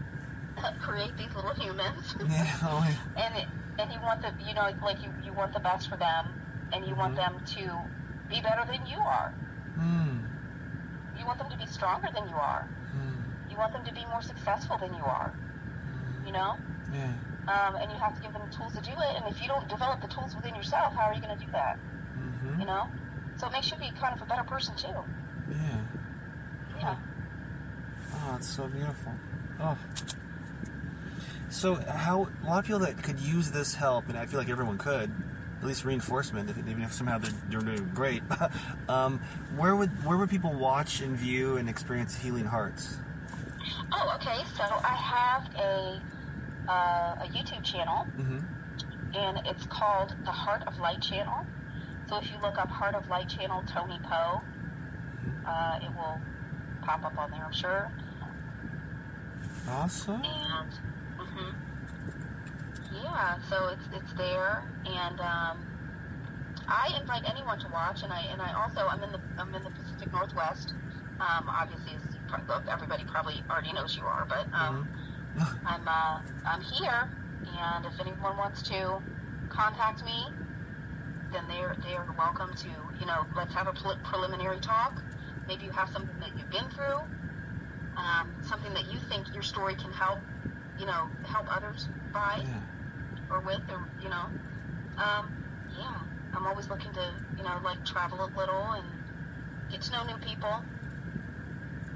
create 0.80 1.16
these 1.18 1.34
little 1.36 1.56
humans, 1.56 2.16
yeah, 2.30 2.46
oh, 2.64 2.86
and 3.18 3.36
it, 3.36 3.48
and 3.80 3.92
you 3.92 4.00
want 4.02 4.22
the 4.22 4.32
you 4.46 4.54
know 4.54 4.70
like 4.84 5.02
you, 5.02 5.10
you 5.26 5.34
want 5.34 5.54
the 5.54 5.60
best 5.60 5.90
for 5.90 5.98
them, 5.98 6.26
and 6.74 6.86
you 6.86 6.96
want 6.96 7.14
Mhm. 7.16 7.24
them 7.24 7.34
to 7.58 7.64
be 8.30 8.42
better 8.42 8.64
than 8.68 8.86
you 8.88 9.00
are. 9.00 9.34
hmm, 9.76 10.20
You 11.20 11.26
want 11.26 11.40
them 11.40 11.50
to 11.50 11.58
be 11.58 11.66
stronger 11.68 12.10
than 12.14 12.28
you 12.30 12.36
are. 12.36 12.68
hmm, 12.94 13.52
You 13.52 13.58
want 13.58 13.74
them 13.74 13.86
to 13.86 13.94
be 13.94 14.06
more 14.12 14.22
successful 14.22 14.78
than 14.78 14.94
you 14.94 15.04
are. 15.04 15.32
You 16.26 16.32
know, 16.32 16.58
yeah, 16.94 17.14
um, 17.48 17.76
and 17.76 17.92
you 17.92 17.98
have 17.98 18.16
to 18.16 18.22
give 18.22 18.34
them 18.34 18.42
the 18.50 18.56
tools 18.56 18.74
to 18.74 18.82
do 18.82 18.92
it. 18.92 19.16
And 19.16 19.26
if 19.34 19.42
you 19.42 19.48
don't 19.48 19.68
develop 19.68 20.02
the 20.02 20.08
tools 20.08 20.36
within 20.36 20.56
yourself, 20.56 20.94
how 20.96 21.04
are 21.08 21.14
you 21.14 21.22
going 21.22 21.38
to 21.38 21.46
do 21.46 21.52
that? 21.52 21.78
hmm 22.16 22.60
You 22.60 22.66
know, 22.66 22.88
so 23.38 23.48
it 23.48 23.52
makes 23.54 23.70
you 23.72 23.78
be 23.78 23.92
kind 24.00 24.16
of 24.16 24.22
a 24.22 24.26
better 24.26 24.44
person 24.44 24.76
too. 24.76 24.88
yeah. 25.52 25.82
Yeah. 26.80 26.96
Oh, 28.16 28.36
it's 28.38 28.48
so 28.48 28.68
beautiful. 28.68 29.14
Oh. 29.60 29.78
So, 31.50 31.76
how 31.76 32.30
a 32.44 32.48
lot 32.48 32.60
of 32.60 32.66
people 32.66 32.80
that 32.80 33.02
could 33.04 33.20
use 33.20 33.52
this 33.52 33.76
help, 33.76 34.10
and 34.10 34.18
I 34.18 34.26
feel 34.26 34.40
like 34.40 34.50
everyone 34.50 34.78
could, 34.78 35.12
at 35.62 35.68
least 35.68 35.86
reinforcement, 35.86 36.50
if, 36.50 36.58
even 36.58 36.82
if 36.82 36.94
somehow 36.94 37.20
they're, 37.20 37.32
they're 37.50 37.62
doing 37.62 37.92
great. 37.94 38.24
um, 38.90 39.20
where 39.56 39.76
would 39.76 39.90
where 40.04 40.18
would 40.18 40.30
people 40.30 40.52
watch 40.54 41.00
and 41.02 41.16
view 41.16 41.58
and 41.58 41.70
experience 41.70 42.16
Healing 42.16 42.46
Hearts? 42.46 42.98
Oh, 43.92 44.16
okay. 44.16 44.44
So 44.58 44.64
I 44.64 44.96
have 44.96 45.56
a 45.56 46.02
uh, 46.70 47.24
a 47.24 47.28
YouTube 47.34 47.64
channel, 47.64 48.06
Mm-hmm. 48.18 48.40
and 49.16 49.42
it's 49.48 49.66
called 49.68 50.16
the 50.26 50.32
Heart 50.32 50.64
of 50.68 50.80
Light 50.80 51.02
channel. 51.02 51.46
So 52.10 52.18
if 52.18 52.26
you 52.30 52.38
look 52.42 52.58
up 52.58 52.70
Heart 52.70 52.96
of 52.96 53.08
Light 53.10 53.30
channel 53.30 53.64
Toni 53.68 54.00
Poe, 54.04 54.42
uh, 55.46 55.80
it 55.82 55.90
will 55.96 56.20
pop 56.84 57.04
up 57.06 57.18
on 57.18 57.32
there, 57.32 57.46
I'm 57.46 57.54
sure. 57.54 57.92
Awesome. 59.68 60.22
And 60.24 60.70
hmm 61.18 61.52
yeah, 63.04 63.38
so 63.50 63.68
it's 63.70 63.88
it's 63.94 64.14
there, 64.18 64.64
and 64.86 65.20
um, 65.20 65.66
I 66.68 66.96
invite 67.00 67.24
anyone 67.26 67.60
to 67.60 67.68
watch. 67.70 68.04
And 68.04 68.14
I 68.14 68.22
and 68.32 68.42
I 68.42 68.54
also 68.54 68.88
I'm 68.88 69.02
in 69.04 69.12
the 69.12 69.20
I'm 69.38 69.54
in 69.56 69.64
the 69.64 69.70
Pacific 69.72 70.12
Northwest. 70.12 70.74
Um, 71.20 71.48
obviously, 71.50 71.94
you 72.38 72.44
prob- 72.46 72.68
everybody 72.72 73.04
probably 73.06 73.36
already 73.50 73.74
knows 73.74 73.96
you 73.96 74.04
are, 74.04 74.26
but 74.28 74.48
um, 74.54 74.88
I'm 75.66 75.88
uh, 75.88 76.20
I'm 76.46 76.62
here, 76.62 77.08
and 77.48 77.86
if 77.86 78.00
anyone 78.00 78.38
wants 78.38 78.62
to 78.64 79.02
contact 79.50 80.04
me, 80.06 80.26
then 81.32 81.44
they're 81.48 81.76
they 81.88 81.96
are 81.96 82.08
welcome 82.18 82.54
to. 82.56 82.70
You 83.00 83.06
know, 83.06 83.26
let's 83.36 83.54
have 83.54 83.68
a 83.68 83.74
pre- 83.74 83.98
preliminary 84.04 84.60
talk. 84.60 85.02
Maybe 85.48 85.66
you 85.66 85.72
have 85.72 85.90
something 85.90 86.16
that 86.20 86.30
you've 86.38 86.50
been 86.50 86.70
through, 86.76 87.00
um, 87.98 88.28
something 88.48 88.74
that 88.74 88.92
you 88.92 89.00
think 89.10 89.34
your 89.34 89.44
story 89.44 89.76
can 89.76 89.92
help. 89.92 90.20
You 90.80 90.86
know, 90.86 91.08
help 91.24 91.46
others 91.56 91.88
by 92.12 92.42
Yeah. 92.42 92.60
or 93.30 93.42
with, 93.42 93.62
or 93.70 93.80
you 94.02 94.10
know, 94.10 94.26
um, 94.98 95.32
yeah. 95.78 96.00
I'm 96.36 96.48
always 96.48 96.68
looking 96.68 96.92
to 96.94 97.06
you 97.38 97.44
know 97.44 97.60
like 97.64 97.84
travel 97.86 98.24
a 98.26 98.30
little 98.38 98.72
and 98.74 98.86
get 99.72 99.82
to 99.84 99.92
know 99.92 100.04
new 100.06 100.18
people. 100.18 100.64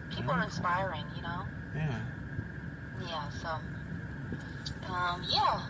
People 0.09 0.31
are 0.31 0.43
inspiring, 0.43 1.05
you 1.15 1.21
know. 1.21 1.43
Yeah. 1.75 1.99
Yeah, 3.05 3.29
so 3.29 3.47
um, 4.91 5.23
yeah. 5.29 5.61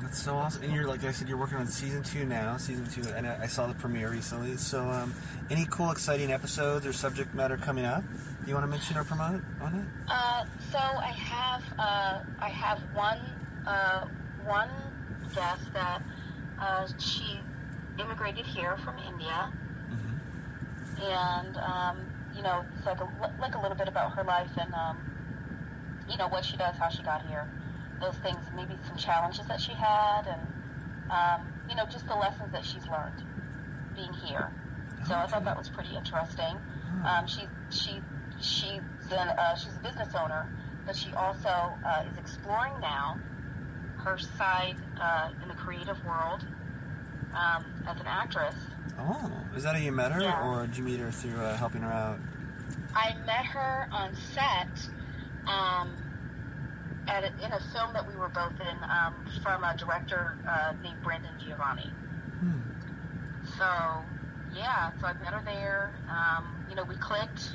That's 0.00 0.20
so 0.20 0.34
awesome. 0.34 0.62
And 0.64 0.72
you're 0.72 0.86
like 0.86 1.04
I 1.04 1.12
said, 1.12 1.28
you're 1.28 1.36
working 1.38 1.58
on 1.58 1.66
season 1.66 2.02
two 2.02 2.24
now. 2.24 2.56
Season 2.56 2.86
two, 2.86 3.08
and 3.10 3.26
I 3.26 3.42
I 3.42 3.46
saw 3.46 3.66
the 3.66 3.74
premiere 3.74 4.10
recently. 4.10 4.56
So, 4.56 4.82
um, 4.90 5.14
any 5.50 5.64
cool, 5.66 5.90
exciting 5.92 6.32
episodes 6.32 6.86
or 6.86 6.92
subject 6.92 7.34
matter 7.34 7.56
coming 7.56 7.84
up? 7.84 8.02
You 8.46 8.54
want 8.54 8.64
to 8.64 8.68
mention 8.70 8.96
or 8.96 9.04
promote 9.04 9.42
on 9.60 9.74
it? 9.76 9.84
Uh, 10.10 10.44
so 10.72 10.78
I 10.78 11.12
have 11.12 11.62
uh, 11.78 12.20
I 12.40 12.48
have 12.48 12.78
one 12.94 13.20
uh, 13.66 14.06
one 14.44 14.70
guest 15.34 15.72
that 15.72 16.02
uh, 16.60 16.86
she 16.98 17.38
immigrated 17.98 18.46
here 18.46 18.76
from 18.78 18.96
India, 18.98 19.52
Mm-hmm. 19.92 21.02
and 21.02 21.56
um, 21.58 22.11
you 22.34 22.42
know 22.42 22.64
it's 22.76 22.86
like 22.86 23.00
a 23.00 23.08
like 23.40 23.54
a 23.54 23.60
little 23.60 23.76
bit 23.76 23.88
about 23.88 24.12
her 24.16 24.24
life 24.24 24.50
and 24.56 24.72
um, 24.74 24.98
you 26.08 26.16
know 26.16 26.28
what 26.28 26.44
she 26.44 26.56
does, 26.56 26.76
how 26.76 26.88
she 26.88 27.02
got 27.02 27.26
here, 27.26 27.48
those 28.00 28.16
things, 28.16 28.38
maybe 28.54 28.76
some 28.86 28.96
challenges 28.96 29.46
that 29.46 29.60
she 29.60 29.72
had, 29.72 30.26
and 30.26 30.40
um, 31.10 31.52
you 31.68 31.76
know 31.76 31.84
just 31.86 32.06
the 32.08 32.14
lessons 32.14 32.52
that 32.52 32.64
she's 32.64 32.86
learned 32.88 33.22
being 33.94 34.12
here. 34.12 34.50
So 35.06 35.14
I 35.14 35.26
thought 35.26 35.44
that 35.44 35.56
was 35.56 35.68
pretty 35.68 35.94
interesting. 35.96 36.56
Um, 37.04 37.26
she 37.26 37.42
she 37.70 38.00
she's 38.40 38.80
an, 39.10 39.28
uh, 39.28 39.56
she's 39.56 39.74
a 39.76 39.80
business 39.80 40.14
owner, 40.14 40.48
but 40.86 40.96
she 40.96 41.12
also 41.12 41.48
uh, 41.84 42.04
is 42.10 42.18
exploring 42.18 42.74
now 42.80 43.18
her 43.98 44.18
side 44.18 44.76
uh, 45.00 45.30
in 45.42 45.48
the 45.48 45.54
creative 45.54 46.04
world 46.04 46.44
um, 47.34 47.64
as 47.86 48.00
an 48.00 48.06
actress. 48.06 48.54
Oh, 48.98 49.30
is 49.56 49.64
that 49.64 49.74
how 49.74 49.80
you 49.80 49.92
met 49.92 50.12
her, 50.12 50.22
Yeah. 50.22 50.46
or 50.46 50.66
did 50.66 50.76
you 50.76 50.84
meet 50.84 51.00
her 51.00 51.10
through 51.10 51.40
uh, 51.40 51.56
helping 51.56 51.82
her 51.82 51.92
out? 51.92 52.18
I 52.94 53.14
met 53.26 53.44
her 53.46 53.88
on 53.90 54.14
set 54.34 54.68
um, 55.46 55.96
at 57.08 57.24
a, 57.24 57.28
in 57.44 57.52
a 57.52 57.60
film 57.72 57.92
that 57.94 58.06
we 58.06 58.14
were 58.16 58.28
both 58.28 58.52
in 58.60 58.76
um, 58.90 59.14
from 59.42 59.64
a 59.64 59.76
director 59.76 60.38
uh, 60.48 60.72
named 60.82 61.02
Brandon 61.02 61.32
Giovanni. 61.44 61.90
Hmm. 62.40 62.60
So 63.58 64.02
yeah, 64.54 64.92
so 65.00 65.06
I 65.06 65.14
met 65.14 65.32
her 65.32 65.42
there. 65.44 65.92
Um, 66.08 66.66
you 66.68 66.76
know, 66.76 66.84
we 66.84 66.96
clicked, 66.96 67.50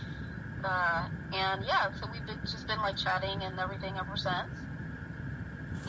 uh, 0.63 1.08
and 1.34 1.63
yeah, 1.66 1.92
so 2.00 2.10
we've 2.12 2.26
been, 2.26 2.40
just 2.42 2.68
been 2.68 2.80
like 2.80 2.98
chatting 2.98 3.44
and 3.44 3.60
everything 3.60 3.96
ever 3.98 4.18
since. 4.18 4.52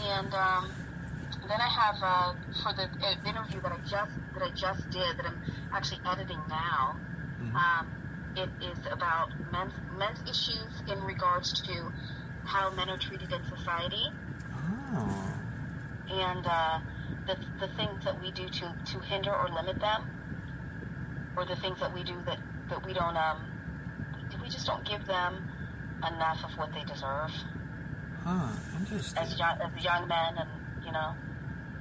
And 0.01 0.33
um, 0.35 0.71
then 1.49 1.61
I 1.61 1.69
have 1.69 1.97
uh, 2.03 2.35
for 2.63 2.73
the 2.75 2.89
uh, 3.05 3.29
interview 3.29 3.61
that 3.63 3.73
I 3.73 3.79
just 3.89 4.13
that 4.39 4.47
I 4.47 4.51
just 4.55 4.89
did 4.91 5.17
that 5.19 5.27
I'm 5.27 5.41
actually 5.73 6.01
editing 6.07 6.41
now. 6.49 6.97
Mhm. 7.43 7.55
Um, 7.55 7.87
it 8.37 8.51
is 8.63 8.79
about 8.91 9.31
men's 9.53 9.73
men's 9.97 10.21
issues 10.29 10.83
in 10.87 11.01
regards 11.05 11.61
to 11.63 11.93
how 12.45 12.71
men 12.71 12.89
are 12.89 12.99
treated 12.99 13.33
in 13.33 13.45
society 13.45 14.13
Oh. 14.95 15.35
and 16.11 16.47
uh, 16.47 16.79
the, 17.27 17.37
the 17.61 17.69
things 17.75 18.05
that 18.05 18.21
we 18.23 18.31
do 18.31 18.49
to, 18.49 18.75
to 18.87 18.99
hinder 19.01 19.35
or 19.35 19.49
limit 19.49 19.79
them, 19.81 20.09
or 21.37 21.45
the 21.45 21.57
things 21.57 21.79
that 21.81 21.93
we 21.93 22.03
do 22.05 22.17
that, 22.27 22.39
that 22.71 22.85
we 22.87 22.93
don't, 22.95 23.17
um, 23.17 23.45
we 24.43 24.49
just 24.49 24.67
don't 24.67 24.85
give 24.87 25.05
them 25.07 25.49
enough 26.07 26.43
of 26.45 26.57
what 26.57 26.73
they 26.73 26.85
deserve 26.85 27.31
Huh. 28.25 28.49
Interesting. 28.79 29.23
as 29.23 29.39
young, 29.39 29.59
as 29.61 29.85
young 29.85 30.09
men, 30.09 30.39
and 30.39 30.85
you 30.85 30.93
know, 30.93 31.15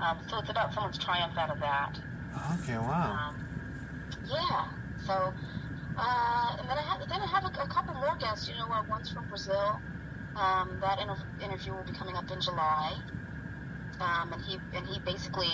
um, 0.02 0.18
so 0.30 0.40
it's 0.40 0.50
about 0.50 0.74
someone's 0.74 0.98
triumph 0.98 1.38
out 1.38 1.50
of 1.50 1.60
that. 1.60 2.00
Okay. 2.54 2.78
Wow. 2.78 3.30
Um, 3.30 3.36
yeah. 4.26 4.68
So, 5.06 5.34
uh, 5.98 6.56
and 6.60 6.70
then 6.70 6.78
I 6.78 6.82
have 6.82 7.00
then 7.10 7.22
I 7.22 7.26
have 7.28 7.44
a, 7.46 7.62
a 7.64 7.68
couple 7.68 7.94
more 7.96 8.16
guests. 8.18 8.48
You 8.48 8.56
know, 8.56 8.68
uh, 8.72 8.84
one's 8.90 9.10
from 9.10 9.28
Brazil. 9.30 9.80
Um, 10.36 10.78
that 10.82 11.00
inter- 11.00 11.18
interview 11.44 11.74
will 11.74 11.84
be 11.84 11.94
coming 11.94 12.16
up 12.16 12.30
in 12.32 12.40
July. 12.42 12.94
Um, 14.00 14.34
and 14.34 14.42
he 14.44 14.60
and 14.76 14.86
he 14.86 15.00
basically 15.00 15.52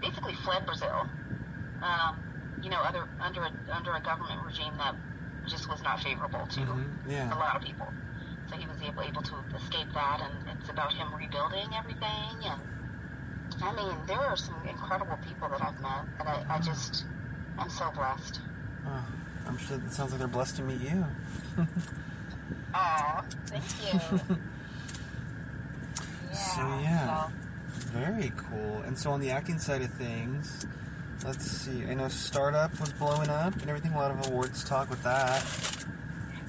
basically 0.00 0.34
fled 0.44 0.64
Brazil. 0.66 1.08
Um, 1.82 2.16
you 2.62 2.70
know, 2.70 2.80
other 2.80 3.06
under 3.20 3.42
a, 3.42 3.52
under 3.72 3.92
a 3.92 4.00
government 4.00 4.40
regime 4.44 4.72
that 4.78 4.94
just 5.46 5.68
was 5.68 5.82
not 5.82 6.00
favorable 6.00 6.46
to 6.46 6.60
Mhm. 6.60 7.32
a 7.32 7.38
lot 7.38 7.54
of 7.56 7.62
people. 7.62 7.86
So 8.48 8.56
he 8.56 8.66
was 8.66 8.80
able, 8.82 9.02
able 9.02 9.22
to 9.22 9.34
escape 9.56 9.92
that, 9.92 10.20
and 10.22 10.58
it's 10.58 10.70
about 10.70 10.92
him 10.92 11.14
rebuilding 11.14 11.74
everything. 11.74 12.44
And 12.44 12.60
I 13.62 13.72
mean, 13.74 13.94
there 14.06 14.18
are 14.20 14.36
some 14.36 14.56
incredible 14.68 15.18
people 15.26 15.48
that 15.48 15.62
I've 15.62 15.80
met, 15.80 16.04
and 16.20 16.28
I, 16.28 16.44
I 16.48 16.60
just, 16.60 17.04
I'm 17.58 17.70
so 17.70 17.90
blessed. 17.94 18.40
Oh, 18.86 19.04
I'm 19.46 19.56
sure 19.58 19.76
it 19.76 19.92
sounds 19.92 20.10
like 20.10 20.18
they're 20.18 20.28
blessed 20.28 20.56
to 20.56 20.62
meet 20.62 20.80
you. 20.80 21.04
Aw, 22.74 23.24
thank 23.46 23.64
you. 23.92 24.20
So, 26.36 26.60
yeah. 26.82 27.28
Very 27.92 28.32
cool. 28.36 28.82
And 28.86 28.96
so 28.98 29.10
on 29.10 29.20
the 29.20 29.30
acting 29.30 29.58
side 29.58 29.82
of 29.82 29.90
things, 29.92 30.66
let's 31.24 31.50
see. 31.50 31.84
I 31.84 31.94
know 31.94 32.08
Startup 32.08 32.78
was 32.78 32.92
blowing 32.92 33.30
up 33.30 33.54
and 33.54 33.68
everything. 33.68 33.92
A 33.92 33.98
lot 33.98 34.10
of 34.10 34.26
awards 34.26 34.62
talk 34.62 34.90
with 34.90 35.02
that. 35.02 35.42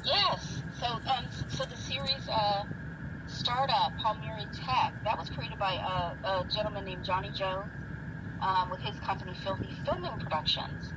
Yes. 0.03 0.62
So, 0.79 0.88
um, 0.88 1.25
so 1.49 1.63
the 1.65 1.77
series, 1.77 2.27
uh, 2.29 2.63
Startup 3.58 3.98
Palmieri 3.98 4.46
Tech, 4.54 4.93
that 5.04 5.17
was 5.17 5.30
created 5.30 5.58
by 5.58 5.74
a, 5.74 6.28
a 6.28 6.46
gentleman 6.48 6.86
named 6.86 7.04
Johnny 7.04 7.32
Jones 7.32 7.65
um, 8.39 8.70
with 8.70 8.80
his 8.82 8.96
company 9.00 9.34
Filthy 9.43 9.74
Filming 9.84 10.12
Productions. 10.20 10.93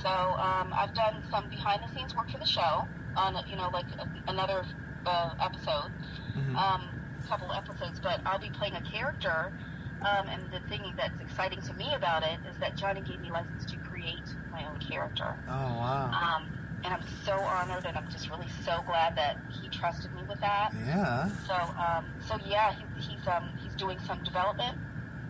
So 0.00 0.08
um, 0.08 0.72
I've 0.74 0.94
done 0.94 1.22
some 1.30 1.50
behind-the-scenes 1.50 2.14
work 2.14 2.30
for 2.30 2.38
the 2.38 2.46
show 2.46 2.88
on, 3.16 3.36
you 3.46 3.56
know, 3.56 3.68
like 3.68 3.84
a, 3.98 4.08
another 4.30 4.64
uh, 5.04 5.34
episode, 5.38 5.92
Mhm. 6.34 6.56
um, 6.56 6.88
couple 7.28 7.52
episodes, 7.52 8.00
but 8.00 8.18
I'll 8.24 8.38
be 8.38 8.48
playing 8.48 8.76
a 8.76 8.80
character. 8.80 9.52
Um, 10.00 10.26
and 10.28 10.42
the 10.50 10.60
thing 10.70 10.94
that's 10.96 11.20
exciting 11.20 11.60
to 11.60 11.74
me 11.74 11.92
about 11.94 12.22
it 12.22 12.38
is 12.50 12.56
that 12.60 12.76
Johnny 12.76 13.02
gave 13.02 13.20
me 13.20 13.30
license 13.30 13.66
to 13.66 13.76
create 13.76 14.24
my 14.50 14.64
own 14.64 14.78
character. 14.78 15.36
Oh 15.48 15.52
wow. 15.52 16.10
Um, 16.12 16.53
and 16.84 16.92
I'm 16.92 17.00
so 17.24 17.32
honored, 17.32 17.84
and 17.86 17.96
I'm 17.96 18.10
just 18.12 18.30
really 18.30 18.46
so 18.64 18.82
glad 18.86 19.16
that 19.16 19.36
he 19.48 19.68
trusted 19.68 20.12
me 20.14 20.22
with 20.28 20.40
that. 20.40 20.70
Yeah. 20.86 21.28
So, 21.46 21.54
um, 21.54 22.04
so 22.28 22.36
yeah, 22.46 22.72
he's 22.72 23.06
he's 23.06 23.26
um, 23.26 23.42
he's 23.56 23.74
doing 23.74 23.98
some 24.06 24.22
development, 24.22 24.76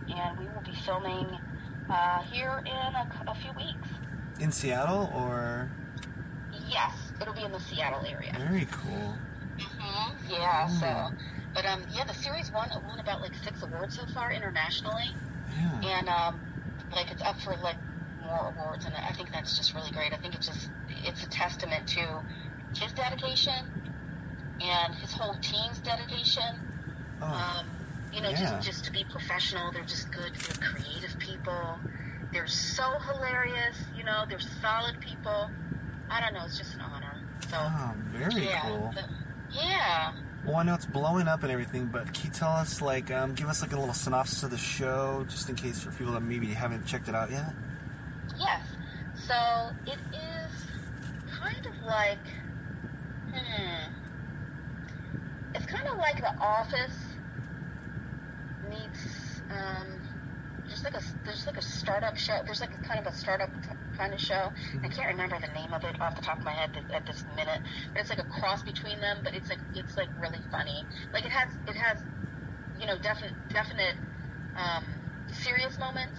and 0.09 0.39
we 0.39 0.47
will 0.47 0.63
be 0.67 0.75
filming 0.85 1.39
uh, 1.89 2.23
here 2.31 2.63
in 2.67 2.95
a, 2.95 3.31
a 3.31 3.35
few 3.37 3.53
weeks. 3.57 3.89
In 4.41 4.51
Seattle 4.51 5.13
or 5.15 5.71
Yes, 6.69 6.91
it'll 7.21 7.35
be 7.35 7.45
in 7.45 7.53
the 7.53 7.61
Seattle 7.61 8.03
area. 8.11 8.33
very 8.37 8.67
cool. 8.71 9.15
hmm 9.59 10.13
Yeah. 10.29 10.67
So, 10.67 11.11
but 11.55 11.65
um, 11.67 11.83
yeah, 11.95 12.05
the 12.05 12.15
series 12.15 12.51
won 12.53 12.69
won 12.89 12.99
about 12.99 13.21
like 13.21 13.33
six 13.45 13.63
awards 13.63 13.97
so 13.97 14.07
far 14.13 14.33
internationally, 14.33 15.15
Yeah. 15.57 15.99
and 15.99 16.09
um, 16.09 16.41
like 16.93 17.11
it's 17.13 17.23
up 17.23 17.39
for 17.41 17.55
like 17.63 17.77
more 18.35 18.53
awards, 18.57 18.85
and 18.85 18.95
I 18.95 19.13
think 19.13 19.33
that's 19.33 19.57
just 19.57 19.75
really 19.75 19.91
great. 19.91 20.13
I 20.13 20.17
think 20.17 20.35
it's 20.35 20.47
just 20.47 20.69
it's 21.05 21.25
a 21.25 21.29
testament 21.29 21.87
to 21.89 22.23
his 22.77 22.93
dedication 22.93 23.55
and 24.61 24.95
his 24.97 25.13
whole 25.13 25.35
team's 25.41 25.79
dedication. 25.79 26.59
Oh. 27.23 27.27
Um, 27.27 27.67
you 28.13 28.21
know, 28.21 28.31
Yeah. 28.31 28.41
just 28.59 28.67
just 28.67 28.85
to 28.87 28.93
be 28.93 29.05
professional. 29.05 29.73
They're 29.73 29.83
just 29.85 30.11
good. 30.11 30.35
They're 30.35 30.69
creative 30.71 31.19
people. 31.19 31.79
They're 32.33 32.47
so 32.47 32.99
hilarious. 33.01 33.77
You 33.97 34.05
know, 34.05 34.25
they're 34.29 34.41
solid 34.41 35.01
people. 35.01 35.51
I 36.11 36.21
don't 36.21 36.35
know. 36.35 36.45
It's 36.45 36.59
just 36.59 36.75
an 36.75 36.81
honor. 36.81 37.15
So 37.49 37.57
Oh, 37.61 37.93
very 38.13 38.47
yeah, 38.47 38.61
cool. 38.63 38.91
but- 38.95 39.09
yeah. 39.51 40.13
Well, 40.45 40.57
I 40.57 40.63
know 40.63 40.75
it's 40.75 40.85
blowing 40.85 41.27
up 41.27 41.43
and 41.43 41.51
everything, 41.51 41.87
but 41.87 42.13
can 42.13 42.27
you 42.27 42.31
tell 42.31 42.51
us, 42.51 42.83
like, 42.83 43.11
um, 43.11 43.35
give 43.35 43.49
us 43.49 43.63
like 43.63 43.73
a 43.73 43.79
little 43.79 43.95
synopsis 43.95 44.43
of 44.43 44.51
the 44.51 44.59
show, 44.59 45.25
just 45.29 45.49
in 45.49 45.55
case 45.55 45.83
for 45.83 45.91
people 45.93 46.13
that 46.13 46.21
maybe 46.23 46.49
haven't 46.49 46.85
checked 46.87 47.09
it 47.09 47.15
out 47.15 47.31
yet? 47.31 47.55
Yes. 48.39 48.63
So 49.27 49.71
it 49.87 49.99
is 50.13 50.67
kind 51.31 51.67
of 51.67 51.83
like, 51.85 52.27
hmm, 53.33 53.93
it's 55.55 55.67
kind 55.67 55.87
of 55.89 55.99
like 55.99 56.17
The 56.17 56.35
Office 56.41 56.97
meets, 58.69 59.41
um, 59.51 59.87
just 60.69 60.85
like 60.85 60.95
a 60.95 61.03
there's 61.25 61.47
like 61.47 61.59
a 61.59 61.63
startup 61.63 62.17
show. 62.17 62.41
There's 62.45 62.61
like 62.61 62.75
a 62.75 62.87
kind 62.87 62.99
of 62.99 63.07
a 63.13 63.17
startup 63.17 63.51
kind 63.97 64.13
of 64.13 64.21
show. 64.21 64.51
I 64.83 64.89
can't 64.89 65.09
remember 65.09 65.39
the 65.39 65.53
name 65.53 65.73
of 65.73 65.85
it 65.85 66.01
off 66.01 66.17
the 66.17 66.23
top 66.23 66.39
of 66.39 66.45
my 66.45 66.53
head 66.53 66.71
at 66.93 67.07
this 67.07 67.25
minute, 67.37 67.61
but 67.93 68.01
it's 68.01 68.11
like 68.11 68.19
a 68.19 68.25
cross 68.25 68.63
between 68.63 69.01
them. 69.01 69.19
But 69.23 69.35
it's 69.35 69.49
like 69.49 69.61
it's 69.75 69.97
like 69.97 70.09
really 70.21 70.41
funny. 70.51 70.85
Like 71.13 71.25
it 71.25 71.31
has 71.31 71.49
it 71.69 71.77
has, 71.77 71.99
you 72.81 72.87
know, 72.87 72.99
definite 72.99 73.35
definite 73.51 73.95
um, 74.57 74.85
serious 75.33 75.79
moments 75.79 76.19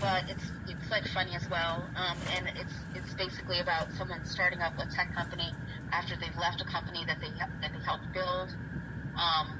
but 0.00 0.24
it's 0.28 0.44
it's 0.68 0.90
like 0.90 1.06
funny 1.08 1.34
as 1.34 1.48
well. 1.48 1.88
Um, 1.96 2.16
and 2.36 2.48
it's 2.56 2.74
it's 2.94 3.14
basically 3.14 3.60
about 3.60 3.92
someone 3.92 4.24
starting 4.24 4.60
up 4.60 4.74
a 4.78 4.86
tech 4.86 5.14
company 5.14 5.52
after 5.92 6.16
they've 6.16 6.36
left 6.36 6.60
a 6.60 6.64
company 6.64 7.04
that 7.06 7.20
they 7.20 7.30
that 7.38 7.72
they 7.72 7.82
helped 7.84 8.12
build. 8.12 8.54
Um, 9.16 9.58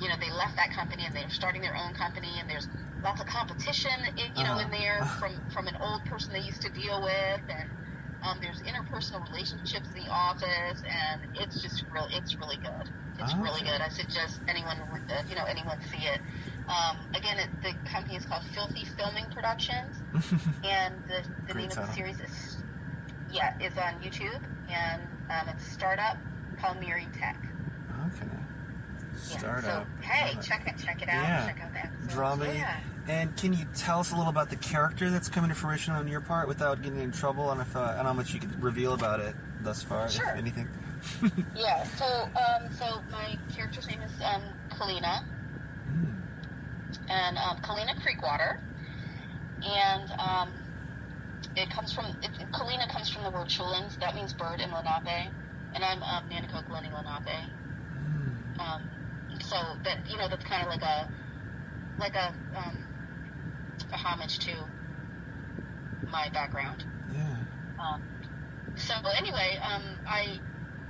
you 0.00 0.08
know, 0.08 0.14
they 0.18 0.30
left 0.30 0.56
that 0.56 0.72
company 0.72 1.04
and 1.06 1.14
they're 1.14 1.30
starting 1.30 1.62
their 1.62 1.76
own 1.76 1.94
company, 1.94 2.32
and 2.40 2.48
there's 2.50 2.68
lots 3.02 3.20
of 3.20 3.26
competition, 3.26 3.92
in, 4.16 4.34
you 4.36 4.44
know, 4.44 4.58
in 4.58 4.70
there 4.70 5.04
from 5.20 5.38
from 5.52 5.66
an 5.68 5.76
old 5.80 6.04
person 6.06 6.32
they 6.32 6.40
used 6.40 6.62
to 6.62 6.70
deal 6.70 7.02
with, 7.02 7.40
and 7.48 7.70
um, 8.24 8.38
there's 8.40 8.60
interpersonal 8.62 9.22
relationships 9.30 9.86
in 9.94 10.04
the 10.04 10.10
office, 10.10 10.82
and 10.88 11.20
it's 11.34 11.60
just 11.62 11.84
real. 11.92 12.08
It's 12.10 12.34
really 12.36 12.56
good. 12.56 12.88
It's 13.20 13.34
really 13.36 13.60
good. 13.60 13.80
I 13.80 13.88
suggest 13.90 14.40
anyone, 14.48 14.78
uh, 14.80 15.22
you 15.28 15.36
know, 15.36 15.44
anyone 15.44 15.78
see 15.92 16.02
it. 16.06 16.20
Um, 16.68 16.96
again, 17.14 17.38
it, 17.38 17.48
the 17.62 17.74
company 17.90 18.16
is 18.16 18.24
called 18.24 18.42
Filthy 18.54 18.86
Filming 18.96 19.26
Productions, 19.34 19.96
and 20.64 20.94
the, 21.06 21.22
the 21.48 21.54
name 21.54 21.68
of 21.70 21.76
the 21.76 21.92
series 21.92 22.18
is 22.20 22.56
yeah 23.30 23.56
is 23.60 23.76
on 23.76 24.00
YouTube, 24.02 24.42
and 24.70 25.02
um, 25.30 25.48
it's 25.54 25.66
Startup 25.66 26.16
Palmieri 26.58 27.06
Tech. 27.18 27.36
Okay. 28.06 28.26
Yeah. 28.32 29.38
Startup. 29.38 29.86
So 30.02 30.02
hey, 30.08 30.36
check 30.42 30.66
it 30.66 30.82
check 30.82 31.02
it 31.02 31.08
out. 31.08 31.22
Yeah. 31.22 31.46
Check 31.46 31.60
out 31.62 31.70
episodes. 31.76 32.14
Drama. 32.14 32.46
Yeah. 32.46 32.76
And 33.06 33.36
can 33.36 33.52
you 33.52 33.66
tell 33.76 34.00
us 34.00 34.12
a 34.12 34.16
little 34.16 34.30
about 34.30 34.48
the 34.48 34.56
character 34.56 35.10
that's 35.10 35.28
coming 35.28 35.50
to 35.50 35.54
fruition 35.54 35.92
on 35.92 36.08
your 36.08 36.22
part 36.22 36.48
without 36.48 36.80
getting 36.80 37.00
in 37.00 37.12
trouble? 37.12 37.50
And 37.50 37.60
if 37.60 37.76
uh, 37.76 37.96
I 37.98 38.02
how 38.02 38.14
much 38.14 38.32
you 38.32 38.40
could 38.40 38.62
reveal 38.62 38.94
about 38.94 39.20
it 39.20 39.34
thus 39.60 39.82
far, 39.82 40.08
Sure. 40.08 40.30
if 40.30 40.36
anything. 40.38 40.68
Yeah. 41.54 41.84
So 41.98 42.06
um, 42.06 42.72
so 42.78 43.02
my 43.12 43.38
character's 43.54 43.86
name 43.86 44.00
is 44.00 44.12
um, 44.24 44.42
Kalina. 44.70 45.22
And 47.08 47.38
um, 47.38 47.58
Kalina 47.58 47.94
Creekwater, 48.00 48.58
and 49.62 50.10
um, 50.18 50.52
it 51.56 51.70
comes 51.70 51.92
from 51.92 52.06
it, 52.22 52.30
Kalina 52.52 52.88
comes 52.90 53.08
from 53.10 53.24
the 53.24 53.30
word 53.30 53.48
chulins, 53.48 53.98
that 54.00 54.14
means 54.14 54.32
bird 54.32 54.60
in 54.60 54.70
Lenape, 54.70 55.30
and 55.74 55.84
I'm 55.84 56.02
um, 56.02 56.24
Nanticoke 56.30 56.68
Lenni 56.70 56.90
Lenape. 56.92 57.50
Mm. 57.98 58.60
Um, 58.60 58.82
so 59.40 59.56
that 59.84 60.08
you 60.08 60.16
know 60.16 60.28
that's 60.28 60.44
kind 60.44 60.62
of 60.62 60.68
like 60.68 60.82
a 60.82 61.08
like 61.98 62.14
a 62.14 62.28
um, 62.56 62.84
a 63.92 63.96
homage 63.96 64.38
to 64.40 64.52
my 66.10 66.28
background. 66.30 66.84
Yeah. 67.12 67.36
Um, 67.78 68.02
so 68.76 68.94
anyway, 69.16 69.58
um, 69.62 69.82
I 70.06 70.40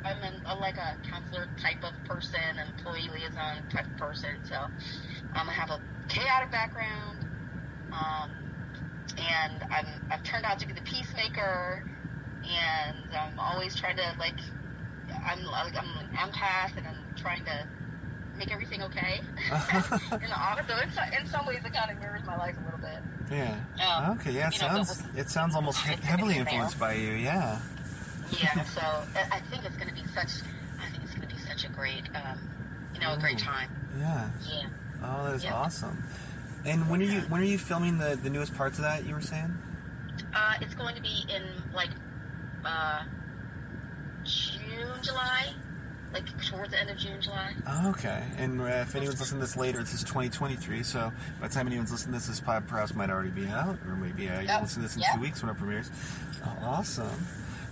I'm 0.04 0.22
an, 0.22 0.34
a, 0.46 0.54
like 0.56 0.76
a 0.76 0.96
counselor 1.08 1.48
type 1.60 1.82
of 1.82 1.92
person, 2.04 2.40
employee 2.76 3.08
liaison 3.12 3.68
type 3.70 3.86
of 3.86 3.96
person. 3.96 4.30
So 4.48 4.56
um, 4.56 5.48
I 5.48 5.52
have 5.52 5.70
a 5.70 5.80
chaotic 6.08 6.50
background, 6.50 7.18
um, 7.92 8.30
and 9.18 9.62
I'm 9.72 9.86
I've 10.10 10.22
turned 10.24 10.44
out 10.44 10.58
to 10.60 10.66
be 10.66 10.72
the 10.72 10.82
peacemaker, 10.82 11.84
and 12.44 12.96
I'm 13.16 13.38
always 13.38 13.74
trying 13.74 13.96
to 13.96 14.14
like 14.18 14.34
I'm 15.26 15.44
like 15.44 15.74
I'm 15.76 15.88
an 15.98 16.08
empath, 16.16 16.76
and 16.76 16.86
I'm 16.86 17.14
trying 17.16 17.44
to 17.44 17.66
make 18.36 18.52
everything 18.52 18.82
okay. 18.82 19.20
in 20.12 20.20
the 20.28 20.36
office, 20.36 20.66
so 20.66 20.76
in, 20.78 20.90
so- 20.92 21.18
in 21.20 21.26
some 21.26 21.46
ways, 21.46 21.60
it 21.64 21.72
kind 21.72 21.90
of 21.90 21.98
mirrors 21.98 22.22
my 22.26 22.36
life 22.36 22.56
a 22.60 22.64
little 22.64 22.80
bit. 22.80 22.98
Yeah. 23.30 23.56
Um, 24.04 24.18
okay. 24.18 24.32
Yeah. 24.32 24.48
It 24.48 24.54
you 24.56 24.62
know, 24.62 24.82
sounds. 24.82 25.02
It 25.16 25.30
sounds 25.30 25.54
almost 25.54 25.78
he- 25.86 25.94
heavily 26.04 26.34
there. 26.34 26.42
influenced 26.42 26.78
by 26.78 26.94
you. 26.94 27.12
Yeah. 27.12 27.58
yeah, 28.42 28.62
so 28.74 28.80
I 28.80 29.36
I 29.36 29.40
think 29.50 29.64
it's 29.64 29.76
going 29.76 29.88
to 29.88 29.94
be 29.94 30.06
such. 30.14 30.30
I 30.80 30.90
think 30.90 31.04
it's 31.04 31.14
going 31.14 31.28
to 31.28 31.34
be 31.34 31.40
such 31.40 31.64
a 31.64 31.68
great, 31.68 32.02
um, 32.14 32.38
you 32.92 33.00
know, 33.00 33.14
a 33.14 33.18
great 33.18 33.38
time. 33.38 33.70
Yeah. 33.98 34.28
Yeah. 34.50 34.66
Oh, 35.04 35.24
that 35.26 35.34
is 35.34 35.44
awesome. 35.44 36.02
And 36.64 36.88
when 36.88 37.00
are 37.02 37.04
you 37.04 37.20
when 37.22 37.40
are 37.42 37.44
you 37.44 37.58
filming 37.58 37.98
the 37.98 38.16
the 38.22 38.30
newest 38.30 38.54
parts 38.54 38.78
of 38.78 38.84
that? 38.84 39.04
You 39.04 39.14
were 39.14 39.20
saying. 39.20 39.54
Uh, 40.34 40.54
it's 40.60 40.74
going 40.74 40.94
to 40.96 41.02
be 41.02 41.24
in 41.28 41.42
like 41.74 41.90
uh, 42.64 43.02
June, 44.24 44.88
July, 45.02 45.52
like 46.12 46.24
towards 46.46 46.70
the 46.70 46.80
end 46.80 46.90
of 46.90 46.96
June, 46.96 47.20
July. 47.20 47.52
Oh, 47.68 47.90
okay. 47.90 48.24
And 48.38 48.60
uh, 48.60 48.64
if 48.64 48.94
anyone's 48.94 49.20
listening 49.20 49.40
to 49.40 49.46
this 49.46 49.56
later, 49.56 49.80
this 49.80 49.92
is 49.94 50.02
2023. 50.04 50.82
So 50.82 51.12
by 51.40 51.48
the 51.48 51.54
time 51.54 51.66
anyone's 51.66 51.92
listening 51.92 52.12
to 52.14 52.18
this, 52.18 52.28
this 52.28 52.40
pod 52.40 52.66
perhaps 52.66 52.94
might 52.94 53.10
already 53.10 53.30
be 53.30 53.46
out, 53.48 53.76
or 53.86 53.96
maybe 53.96 54.28
uh, 54.28 54.36
you'll 54.40 54.44
Yep. 54.48 54.62
listen 54.62 54.82
to 54.82 54.88
this 54.88 54.96
in 54.96 55.02
Yep. 55.02 55.14
two 55.16 55.20
weeks 55.20 55.42
when 55.42 55.50
it 55.50 55.58
premieres. 55.58 55.90
Oh, 56.44 56.56
awesome. 56.62 57.26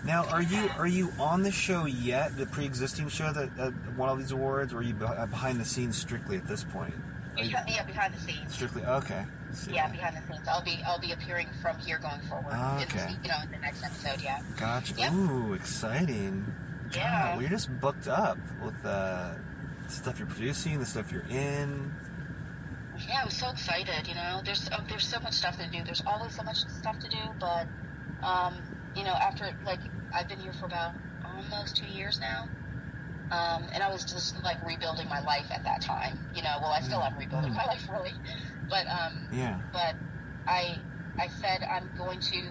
Now, 0.04 0.24
are 0.26 0.42
you 0.42 0.68
are 0.78 0.86
you 0.86 1.12
on 1.20 1.42
the 1.44 1.52
show 1.52 1.86
yet? 1.86 2.36
The 2.36 2.46
pre-existing 2.46 3.08
show 3.08 3.32
that 3.32 3.50
uh, 3.58 3.70
won 3.96 4.08
all 4.08 4.16
these 4.16 4.32
awards, 4.32 4.72
or 4.74 4.78
are 4.78 4.82
you 4.82 4.96
uh, 5.04 5.26
behind 5.26 5.60
the 5.60 5.64
scenes 5.64 5.96
strictly 5.96 6.36
at 6.36 6.46
this 6.48 6.64
point? 6.64 6.94
Yeah, 7.36 7.82
behind 7.84 8.14
the 8.14 8.20
scenes. 8.20 8.54
strictly 8.54 8.84
okay. 8.84 9.24
Yeah, 9.70 9.88
behind 9.88 10.16
the 10.16 10.32
scenes. 10.32 10.46
I'll 10.48 10.62
be 10.62 10.82
I'll 10.86 10.98
be 10.98 11.12
appearing 11.12 11.48
from 11.60 11.78
here 11.78 11.98
going 11.98 12.20
forward. 12.28 12.52
Ah, 12.52 12.76
In 12.78 12.82
okay. 12.84 13.14
you 13.22 13.28
know, 13.28 13.36
in 13.44 13.50
the 13.50 13.58
next 13.58 13.84
episode. 13.84 14.20
Yeah. 14.22 14.40
Gotcha. 14.58 14.94
Yep. 14.96 15.12
Ooh, 15.12 15.52
exciting. 15.54 16.44
Yeah. 16.94 17.32
well, 17.32 17.40
you're 17.40 17.50
just 17.50 17.70
booked 17.80 18.06
up 18.08 18.38
with 18.62 18.74
uh, 18.84 19.30
the 19.86 19.90
stuff 19.90 20.18
you're 20.18 20.28
producing, 20.28 20.78
the 20.78 20.86
stuff 20.86 21.10
you're 21.10 21.26
in. 21.30 21.92
Yeah, 23.08 23.22
I'm 23.22 23.30
so 23.30 23.48
excited. 23.50 24.06
You 24.06 24.14
know, 24.14 24.40
there's 24.44 24.68
uh, 24.70 24.80
there's 24.88 25.06
so 25.06 25.18
much 25.20 25.32
stuff 25.34 25.56
to 25.58 25.66
do. 25.68 25.82
There's 25.84 26.02
always 26.06 26.34
so 26.36 26.42
much 26.42 26.58
stuff 26.68 26.98
to 27.00 27.08
do, 27.08 27.18
but 27.40 27.66
um, 28.22 28.54
you 28.94 29.04
know, 29.04 29.12
after 29.12 29.56
like 29.64 29.80
I've 30.14 30.28
been 30.28 30.38
here 30.40 30.52
for 30.52 30.66
about 30.66 30.92
almost 31.24 31.76
two 31.76 31.86
years 31.86 32.20
now, 32.20 32.48
um, 33.32 33.64
and 33.72 33.82
I 33.82 33.90
was 33.90 34.04
just 34.04 34.36
like 34.44 34.64
rebuilding 34.66 35.08
my 35.08 35.20
life 35.24 35.46
at 35.50 35.64
that 35.64 35.80
time. 35.80 36.18
You 36.34 36.42
know, 36.42 36.56
well, 36.60 36.70
I 36.70 36.80
still 36.82 37.02
am 37.02 37.16
rebuilding 37.18 37.52
Mm. 37.52 37.56
my 37.56 37.64
life 37.74 37.88
really, 37.90 38.12
but 38.68 38.86
um, 38.86 39.28
Yeah. 39.32 39.58
but 39.72 39.94
I 40.46 40.78
I 41.18 41.28
said 41.40 41.62
I'm 41.62 41.88
going 41.96 42.20
to 42.20 42.42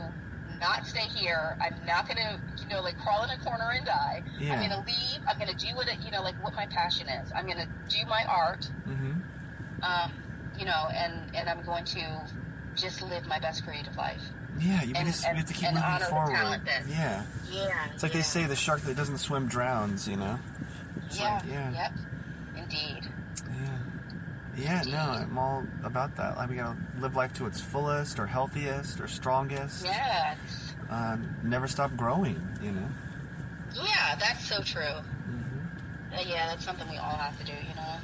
not 0.60 0.86
stay 0.86 1.08
here. 1.16 1.58
I'm 1.62 1.76
not 1.86 2.06
going 2.08 2.18
to 2.18 2.40
you 2.62 2.68
know 2.70 2.82
like 2.82 2.98
crawl 3.00 3.24
in 3.24 3.30
a 3.30 3.38
corner 3.44 3.72
and 3.76 3.86
die. 3.86 4.24
Yeah. 4.40 4.54
I'm 4.54 4.60
going 4.60 4.72
to 4.72 4.86
leave. 4.92 5.20
I'm 5.28 5.38
going 5.38 5.56
to 5.56 5.66
do 5.66 5.76
what 5.76 5.88
it, 5.88 6.00
you 6.04 6.12
know 6.12 6.22
like 6.24 6.36
what 6.44 6.54
my 6.56 6.66
passion 6.68 7.08
is. 7.10 7.32
I'm 7.36 7.46
going 7.46 7.58
to 7.60 7.68
do 7.90 8.06
my 8.08 8.24
art 8.28 8.70
Mm-hmm. 8.88 9.84
um, 9.84 10.12
you 10.60 10.66
know, 10.66 10.88
and 10.94 11.14
and 11.36 11.48
I'm 11.50 11.64
going 11.64 11.86
to 11.86 12.22
just 12.76 13.02
live 13.02 13.26
my 13.28 13.40
best 13.40 13.66
creative 13.66 13.96
life. 13.96 14.22
Yeah, 14.60 14.84
you 14.84 14.94
And- 14.96 15.08
just 15.08 15.26
and- 15.26 15.38
you 15.38 15.44
have 15.44 15.48
to 15.48 15.54
keep 15.54 15.72
moving 15.74 16.08
forward. 16.10 16.62
yeah. 16.88 17.24
Yeah, 17.50 17.86
It's 17.94 18.04
like 18.04 18.12
they 18.14 18.22
say, 18.22 18.46
the 18.46 18.56
shark 18.56 18.82
that 18.82 18.96
doesn't 18.96 19.18
swim 19.18 19.48
drowns. 19.48 20.08
You 20.08 20.18
know. 20.18 20.40
It's 21.08 21.20
Yeah, 21.20 21.34
like, 21.36 21.44
yeah. 21.48 21.72
yep, 21.72 21.92
indeed. 22.58 23.10
Yeah. 23.50 23.78
Yeah, 24.58 24.82
no, 24.92 25.00
I'm 25.22 25.38
all 25.38 25.64
about 25.84 26.16
that. 26.18 26.38
Like, 26.38 26.50
we 26.50 26.56
gotta 26.58 26.78
live 27.00 27.16
life 27.16 27.34
to 27.36 27.46
its 27.48 27.62
fullest, 27.62 28.20
or 28.20 28.28
healthiest, 28.28 29.00
or 29.00 29.08
strongest. 29.08 29.86
Yeah, 29.86 30.36
Um, 30.90 31.36
never 31.44 31.68
stop 31.68 31.96
growing, 31.96 32.36
you 32.62 32.72
know. 32.74 32.88
yeah, 33.74 34.16
that's 34.16 34.46
so 34.46 34.62
true. 34.62 34.82
Mm-hmm. 34.84 36.14
Uh, 36.16 36.22
yeah, 36.28 36.48
that's 36.48 36.66
something 36.66 36.88
we 36.90 36.98
all 36.98 37.16
have 37.16 37.38
to 37.40 37.46
do, 37.46 37.54
you 37.54 37.76
know, 37.76 37.96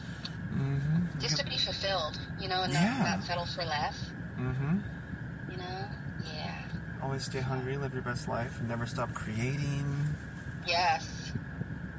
Mm-hmm. 0.56 1.20
just 1.20 1.38
to 1.38 1.46
be 1.46 1.58
fulfilled, 1.58 2.18
you 2.40 2.48
know, 2.48 2.64
and 2.64 2.72
Yeah. 2.74 2.98
not, 3.00 3.18
not 3.20 3.24
settle 3.26 3.46
for 3.46 3.66
less, 3.66 4.10
Mm-hmm. 4.40 4.80
you 5.52 5.58
know. 5.58 5.86
Yeah. 6.34 6.56
Always 7.04 7.26
stay 7.26 7.42
hungry, 7.42 7.78
live 7.78 7.94
your 7.94 8.02
best 8.04 8.28
life, 8.30 8.58
and 8.60 8.70
never 8.70 8.86
stop 8.86 9.14
creating. 9.14 10.16
Yes. 10.66 11.06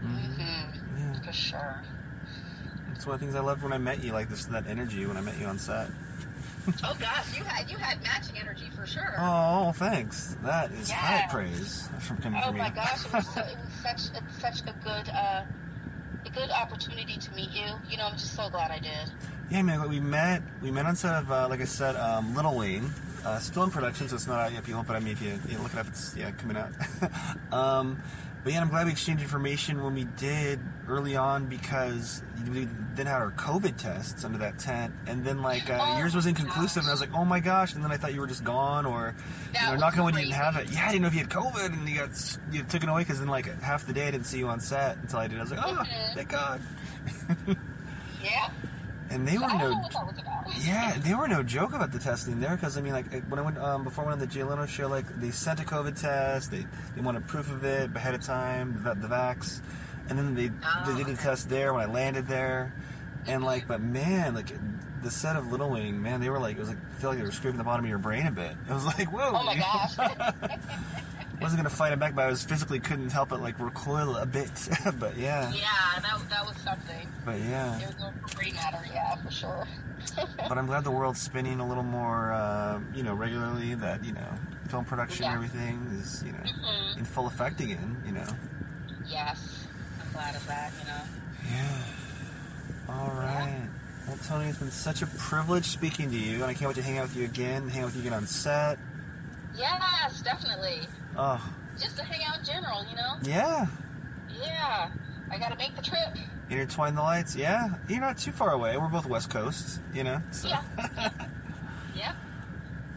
Mm-hmm. 0.03 0.43
hmm 0.43 0.99
Yeah, 0.99 1.21
For 1.23 1.33
sure. 1.33 1.83
it's 2.95 3.07
one 3.07 3.15
of 3.15 3.21
the 3.21 3.27
things 3.27 3.35
I 3.37 3.41
loved 3.41 3.63
when 3.63 3.73
I 3.73 3.79
met 3.79 4.03
you. 4.03 4.13
Like 4.13 4.29
this, 4.29 4.45
that 4.47 4.67
energy 4.67 5.05
when 5.07 5.17
I 5.17 5.21
met 5.21 5.39
you 5.39 5.47
on 5.47 5.59
set. 5.59 5.89
Oh 6.85 6.95
gosh, 7.01 7.37
you 7.37 7.45
had 7.45 7.71
you 7.71 7.79
had 7.79 8.03
matching 8.03 8.37
energy 8.39 8.69
for 8.77 8.87
sure. 8.87 9.15
Oh, 9.19 9.73
thanks. 9.73 10.37
That 10.43 10.71
is 10.73 10.91
high 10.91 11.27
praise 11.31 11.89
from 12.01 12.19
coming 12.19 12.41
Oh 12.45 12.49
from 12.49 12.57
you. 12.57 12.63
my 12.63 12.71
gosh, 12.71 13.07
it 13.07 13.13
was, 13.13 13.27
so, 13.35 13.41
it 13.41 13.57
was 13.57 13.73
such 13.83 14.17
it's 14.23 14.41
such 14.41 14.61
a 14.69 14.75
good 14.85 15.09
uh, 15.09 15.45
a 16.27 16.31
good 16.31 16.51
opportunity 16.51 17.17
to 17.17 17.31
meet 17.33 17.51
you. 17.53 17.67
You 17.89 17.97
know, 17.97 18.05
I'm 18.07 18.13
just 18.19 18.35
so 18.37 18.51
glad 18.51 18.71
I 18.71 18.79
did. 18.81 19.11
Yeah, 19.51 19.63
man. 19.63 19.89
We 19.89 19.99
met. 19.99 20.43
We 20.61 20.71
met 20.71 20.85
on 20.85 20.95
set 20.95 21.15
of, 21.15 21.33
uh, 21.33 21.49
like 21.49 21.63
I 21.63 21.65
said, 21.65 21.97
um, 21.97 22.35
Little 22.35 22.55
Wing. 22.57 22.93
Uh, 23.25 23.39
still 23.39 23.65
in 23.65 23.71
production, 23.71 24.07
so 24.09 24.15
it's 24.17 24.27
not 24.27 24.39
out 24.39 24.53
yet, 24.53 24.63
people. 24.63 24.85
But 24.87 24.97
I 24.97 25.01
mean, 25.01 25.15
if 25.15 25.23
you, 25.23 25.39
you 25.49 25.59
look 25.59 25.73
it 25.73 25.79
up, 25.79 25.87
it's 25.89 26.15
yeah 26.17 26.31
coming 26.33 26.57
out. 26.59 26.71
um, 27.53 28.03
but 28.45 28.53
yeah, 28.53 28.61
I'm 28.61 28.69
glad 28.69 28.87
we 28.87 28.93
exchanged 28.93 29.23
information 29.23 29.83
when 29.83 29.95
we 29.95 30.05
did 30.05 30.61
early 30.89 31.17
on 31.17 31.47
because 31.47 32.23
we 32.51 32.67
then 32.95 33.07
had 33.07 33.17
our 33.21 33.33
COVID 33.33 33.77
tests 33.77 34.25
under 34.25 34.39
that 34.39 34.59
tent, 34.59 34.95
and 35.07 35.25
then 35.25 35.43
like 35.43 35.69
uh, 35.69 35.79
Oh 35.81 35.99
yours 35.99 36.15
was 36.15 36.27
inconclusive, 36.27 36.83
and 36.83 36.89
I 36.89 36.93
was 36.93 37.01
like, 37.01 37.13
oh 37.15 37.25
my 37.25 37.41
gosh, 37.41 37.75
and 37.75 37.85
then 37.85 37.91
I 37.93 37.97
thought 37.97 38.15
you 38.15 38.21
were 38.21 38.27
just 38.27 38.45
gone, 38.45 38.87
or 38.87 39.15
you 39.49 39.53
That 39.55 39.65
know, 39.67 39.73
was 39.73 39.81
knock 39.81 39.99
on 39.99 40.13
you 40.15 40.21
didn't 40.21 40.33
have 40.35 40.57
it. 40.57 40.71
Yeah, 40.71 40.85
I 40.87 40.93
didn't 40.93 41.03
know 41.03 41.09
if 41.09 41.15
you 41.15 41.21
had 41.21 41.29
COVID, 41.31 41.67
and 41.73 41.89
you 41.89 41.97
got 41.97 42.39
you 42.53 42.63
took 42.65 42.83
it 42.83 42.89
away 42.89 43.03
because 43.03 43.19
then 43.19 43.29
like 43.29 43.47
half 43.61 43.87
the 43.87 43.93
day 43.93 44.09
I 44.09 44.11
didn't 44.13 44.27
see 44.27 44.39
you 44.39 44.49
on 44.49 44.61
set 44.61 44.97
until 44.99 45.19
I 45.19 45.27
did. 45.27 45.39
I 45.39 45.43
was 45.43 45.51
like, 45.51 45.61
oh, 45.63 45.83
Mhm. 45.85 46.15
thank 46.15 46.29
God. 46.31 46.61
Yeah. 48.23 48.51
And 49.11 49.27
they 49.27 49.39
were 49.39 49.47
no 49.49 49.57
know 49.59 49.71
what 49.73 49.93
that 49.93 50.07
was 50.07 50.19
about. 50.19 50.65
yeah, 50.67 50.99
they 50.99 51.15
were 51.15 51.29
no 51.29 51.43
joke 51.43 51.73
about 51.73 51.93
the 51.93 51.99
testing 51.99 52.41
there 52.41 52.57
because 52.57 52.77
I 52.77 52.83
mean, 52.83 52.93
like 52.93 53.11
when 53.29 53.39
I 53.39 53.43
went 53.43 53.59
um, 53.59 53.85
before 53.85 54.05
I 54.05 54.09
went 54.09 54.21
on 54.21 54.27
the 54.29 54.33
Jay 54.33 54.43
Leno 54.43 54.67
show, 54.67 54.87
like 54.89 55.07
they 55.21 55.31
sent 55.31 55.61
a 55.61 55.65
COVID 55.65 55.99
test, 56.01 56.51
they 56.51 56.67
they 56.95 57.01
wanted 57.01 57.27
proof 57.27 57.51
of 57.51 57.65
it 57.65 57.95
ahead 57.97 58.15
of 58.15 58.21
time, 58.23 58.83
the, 58.85 58.95
the 58.95 59.09
vax, 59.09 59.61
and 60.11 60.19
then 60.19 60.35
they 60.35 60.51
Oh, 60.63 60.93
they 60.93 61.03
did 61.03 61.17
the 61.17 61.21
test 61.23 61.49
there 61.49 61.73
when 61.73 61.83
I 61.89 61.91
landed 61.91 62.27
there, 62.29 62.75
and 63.27 63.43
like, 63.45 63.67
but 63.67 63.81
man, 63.81 64.35
like 64.35 64.53
the 65.03 65.11
set 65.11 65.37
of 65.37 65.51
Little 65.51 65.71
Wing, 65.71 66.03
man, 66.03 66.21
they 66.21 66.29
were 66.29 66.39
like 66.39 66.57
it 66.57 66.61
was 66.61 66.69
like 66.69 66.79
I 66.79 67.01
feel 67.01 67.11
like 67.11 67.19
they 67.19 67.25
were 67.25 67.31
scraping 67.33 67.57
the 67.59 67.65
bottom 67.65 67.85
of 67.85 67.89
your 67.89 67.99
brain 67.99 68.27
a 68.27 68.31
bit. 68.31 68.53
It 68.69 68.73
was 68.73 68.85
like 68.85 69.11
whoa. 69.13 69.33
Oh 69.35 69.43
my 69.43 69.57
gosh. 69.57 69.97
wasn't 71.41 71.59
gonna 71.61 71.71
fight 71.71 71.93
it 71.93 71.99
back, 71.99 72.15
but 72.15 72.25
I 72.27 72.29
was 72.31 72.43
physically 72.45 72.81
couldn't 72.81 73.11
help 73.11 73.33
it 73.33 73.37
like 73.39 73.59
recoil 73.61 74.17
a 74.17 74.27
bit. 74.27 74.51
but 74.99 75.17
yeah, 75.17 75.53
yeah, 75.53 76.01
that 76.03 76.19
that 76.31 76.47
was 76.47 76.57
something. 76.59 77.09
but 77.25 77.39
yeah. 77.41 77.79
It 77.81 77.95
was 77.95 78.05
a 78.33 78.37
brain 78.37 78.55
matter, 78.55 78.85
yeah, 78.93 79.15
for 79.17 79.31
sure. 79.31 79.67
but 80.49 80.59
I'm 80.59 80.67
glad 80.67 80.85
the 80.85 80.91
world's 80.91 81.21
spinning 81.21 81.61
a 81.61 81.69
little 81.69 81.83
more, 81.83 82.33
uh, 82.33 82.81
you 82.95 83.03
know, 83.03 83.15
regularly. 83.15 83.75
That 83.75 84.05
you 84.05 84.13
know, 84.13 84.29
film 84.69 84.85
production, 84.85 85.25
Yeah. 85.25 85.35
and 85.35 85.45
everything 85.45 85.87
is 86.01 86.23
you 86.25 86.33
know 86.33 86.39
Mhm. 86.39 86.99
in 86.99 87.05
full 87.05 87.27
effect 87.27 87.61
again. 87.61 88.03
You 88.07 88.13
know. 88.13 88.27
Yes, 89.07 89.67
I'm 90.05 90.13
glad 90.13 90.35
of 90.35 90.47
that. 90.47 90.73
You 90.81 90.87
know. 90.89 91.03
Yeah. 91.57 91.83
All 92.95 93.13
right. 93.17 93.69
Well, 94.07 94.17
Toni, 94.27 94.49
it's 94.49 94.59
been 94.59 94.71
such 94.71 95.03
a 95.03 95.07
privilege 95.07 95.67
speaking 95.67 96.11
to 96.11 96.17
you, 96.17 96.37
and 96.37 96.45
I 96.45 96.55
can't 96.55 96.69
wait 96.69 96.77
to 96.77 96.83
hang 96.83 96.97
out 96.99 97.09
with 97.09 97.17
you 97.17 97.25
again, 97.25 97.69
hang 97.69 97.83
out 97.83 97.87
with 97.87 97.97
you 97.97 98.01
again 98.01 98.15
on 98.15 98.27
set. 98.27 98.79
Yes, 99.59 100.21
definitely. 100.23 100.81
Oh, 101.17 101.43
Just 101.79 101.97
to 101.97 102.05
hang 102.05 102.25
out 102.25 102.39
in 102.39 102.45
general, 102.45 102.85
you 102.89 102.97
know? 102.97 103.17
yeah. 103.23 103.67
Yeah. 104.41 104.91
I 105.31 105.39
gotta 105.39 105.57
make 105.57 105.75
the 105.77 105.83
trip. 105.83 106.17
Intertwine 106.49 106.95
the 106.95 107.03
lights, 107.03 107.37
yeah. 107.37 107.75
You're 107.89 108.01
not 108.01 108.17
too 108.19 108.31
far 108.33 108.53
away. 108.53 108.77
We're 108.77 108.89
both 108.89 109.07
West 109.07 109.31
Coast, 109.31 109.81
you 109.93 110.05
know. 110.05 110.23
So. 110.31 110.49
Yeah. 110.49 110.63
Yep. 111.97 112.15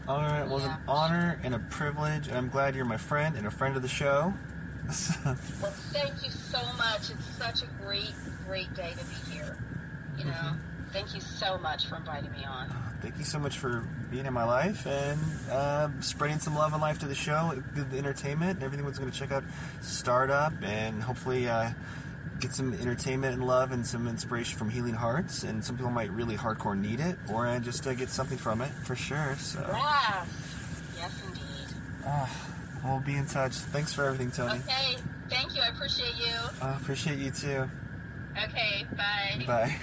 All 0.06 0.18
right, 0.18 0.44
well, 0.46 0.58
it's 0.58 0.66
an 0.66 0.70
Yeah. 0.70 0.92
honor 0.92 1.40
and 1.42 1.54
a 1.54 1.58
privilege, 1.58 2.28
and 2.28 2.36
I'm 2.36 2.48
glad 2.48 2.76
you're 2.76 2.84
my 2.84 2.96
friend 2.98 3.36
and 3.36 3.46
a 3.48 3.50
friend 3.50 3.74
of 3.74 3.82
the 3.82 3.88
show. 3.88 4.32
Well, 5.24 5.34
thank 5.92 6.22
you 6.24 6.30
so 6.30 6.58
much. 6.76 7.10
It's 7.10 7.24
such 7.36 7.62
a 7.62 7.66
great, 7.84 8.14
great 8.46 8.72
day 8.74 8.92
to 8.96 9.04
be 9.04 9.32
here. 9.32 9.56
You 10.18 10.24
know? 10.26 10.30
Mm-hmm. 10.30 10.56
Thank 10.92 11.14
you 11.14 11.20
so 11.20 11.58
much 11.58 11.86
for 11.86 11.96
inviting 11.96 12.30
me 12.32 12.44
on. 12.44 12.68
Thank 13.00 13.18
you 13.18 13.24
so 13.24 13.38
much 13.38 13.58
for 13.58 13.84
being 14.10 14.26
in 14.26 14.32
my 14.32 14.44
life 14.44 14.86
and 14.86 15.18
uh, 15.50 15.88
spreading 16.00 16.38
some 16.38 16.54
love 16.54 16.72
and 16.72 16.82
life 16.82 16.98
to 17.00 17.06
the 17.06 17.14
show, 17.14 17.60
the, 17.74 17.98
entertainment, 17.98 18.52
and 18.56 18.62
everything. 18.62 18.80
everyone's 18.80 18.98
going 18.98 19.10
to 19.10 19.18
check 19.18 19.32
out 19.32 19.42
Startup 19.80 20.52
and 20.62 21.02
hopefully 21.02 21.48
uh, 21.48 21.70
get 22.40 22.52
some 22.52 22.74
entertainment 22.74 23.34
and 23.34 23.46
love 23.46 23.72
and 23.72 23.86
some 23.86 24.06
inspiration 24.06 24.58
from 24.58 24.68
Healing 24.70 24.94
Hearts. 24.94 25.42
And 25.42 25.64
some 25.64 25.76
people 25.76 25.90
might 25.90 26.10
really 26.12 26.36
hardcore 26.36 26.78
need 26.78 27.00
it, 27.00 27.16
or 27.32 27.46
uh, 27.46 27.58
just 27.58 27.86
uh, 27.86 27.94
get 27.94 28.08
something 28.10 28.38
from 28.38 28.60
it 28.60 28.70
for 28.84 28.94
sure. 28.94 29.34
So 29.38 29.64
Yes. 29.66 30.26
Yes, 30.98 31.22
indeed. 31.26 32.84
we'll 32.84 33.00
be 33.00 33.16
in 33.16 33.26
touch. 33.26 33.54
Thanks 33.54 33.92
for 33.92 34.04
everything, 34.04 34.30
Toni. 34.30 34.60
Okay. 34.60 34.98
Thank 35.28 35.56
you. 35.56 35.62
I 35.62 35.68
appreciate 35.68 36.16
you. 36.16 36.34
I 36.60 36.76
appreciate 36.76 37.18
you 37.18 37.30
too. 37.30 37.68
Okay. 38.36 38.86
Bye. 38.96 39.44
Bye. 39.46 39.76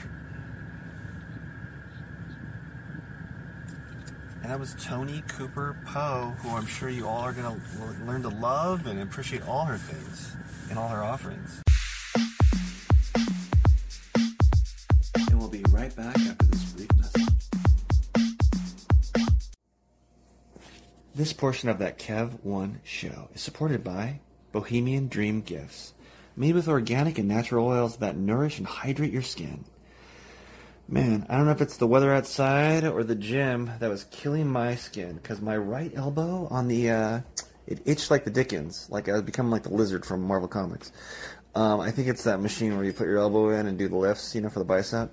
And 4.41 4.52
that 4.52 4.60
was 4.60 4.73
Toni 4.84 5.21
Cooper 5.28 5.78
Poe, 5.86 6.34
who 6.39 6.49
I'm 6.49 6.65
sure 6.65 6.89
you 6.89 7.08
all 7.08 7.21
are 7.21 7.34
going 7.34 7.45
to 7.45 8.06
learn 8.06 8.21
to 8.23 8.30
love 8.30 8.88
and 8.88 9.02
appreciate 9.02 9.45
all 9.47 9.65
her 9.65 9.78
things 9.78 10.36
and 10.69 10.80
all 10.80 10.88
her 10.88 11.04
offerings. 11.04 11.62
And 15.30 15.39
we'll 15.39 15.49
be 15.49 15.63
right 15.69 15.93
back 15.95 16.17
after 16.17 16.45
this 16.45 16.63
brief 16.71 16.88
message. 16.95 17.28
This 21.13 21.34
portion 21.34 21.67
of 21.67 21.80
that 21.80 21.99
Kev 21.99 22.43
One 22.43 22.80
show 22.84 23.30
is 23.36 23.41
supported 23.41 23.84
by 23.84 24.21
Bohemian 24.54 25.10
Dream 25.10 25.41
Gifts, 25.41 25.93
made 26.36 26.56
with 26.56 26.69
organic 26.69 27.17
and 27.17 27.28
natural 27.28 27.67
oils 27.67 27.97
that 27.97 28.15
nourish 28.15 28.58
and 28.58 28.65
hydrate 28.65 29.12
your 29.12 29.21
skin. 29.21 29.65
Man, 30.91 31.23
I 31.30 31.38
don't 31.38 31.45
know 31.45 31.52
if 31.52 31.62
it's 31.62 31.78
the 31.78 31.86
weather 31.86 32.12
outside 32.12 32.84
or 32.84 33.04
the 33.04 33.13
gym 33.13 33.69
that 33.78 33.91
was 33.91 34.06
killing 34.06 34.47
my 34.47 34.73
skin 34.73 35.17
because 35.17 35.39
my 35.39 35.56
right 35.56 35.91
elbow 35.95 36.47
on 36.49 36.67
the 36.67 36.89
uh, 36.89 37.19
it 37.67 37.80
itched 37.86 38.10
like 38.10 38.23
the 38.23 38.32
Dickens, 38.32 38.88
like 38.89 39.08
I 39.08 39.12
was 39.12 39.21
becoming 39.21 39.52
like 39.52 39.62
the 39.62 39.69
lizard 39.69 40.04
from 40.04 40.23
Marvel 40.23 40.47
Comics. 40.47 40.91
Um, 41.54 41.80
I 41.80 41.91
think 41.91 42.08
it's 42.08 42.23
that 42.23 42.41
machine 42.41 42.75
where 42.75 42.84
you 42.84 42.91
put 42.91 43.06
your 43.06 43.19
elbow 43.19 43.52
in 43.52 43.67
and 43.67 43.78
do 43.78 43.88
the 43.88 43.97
lifts, 43.97 44.34
you 44.34 44.41
know, 44.41 44.49
for 44.49 44.58
the 44.58 44.65
bicep. 44.65 45.12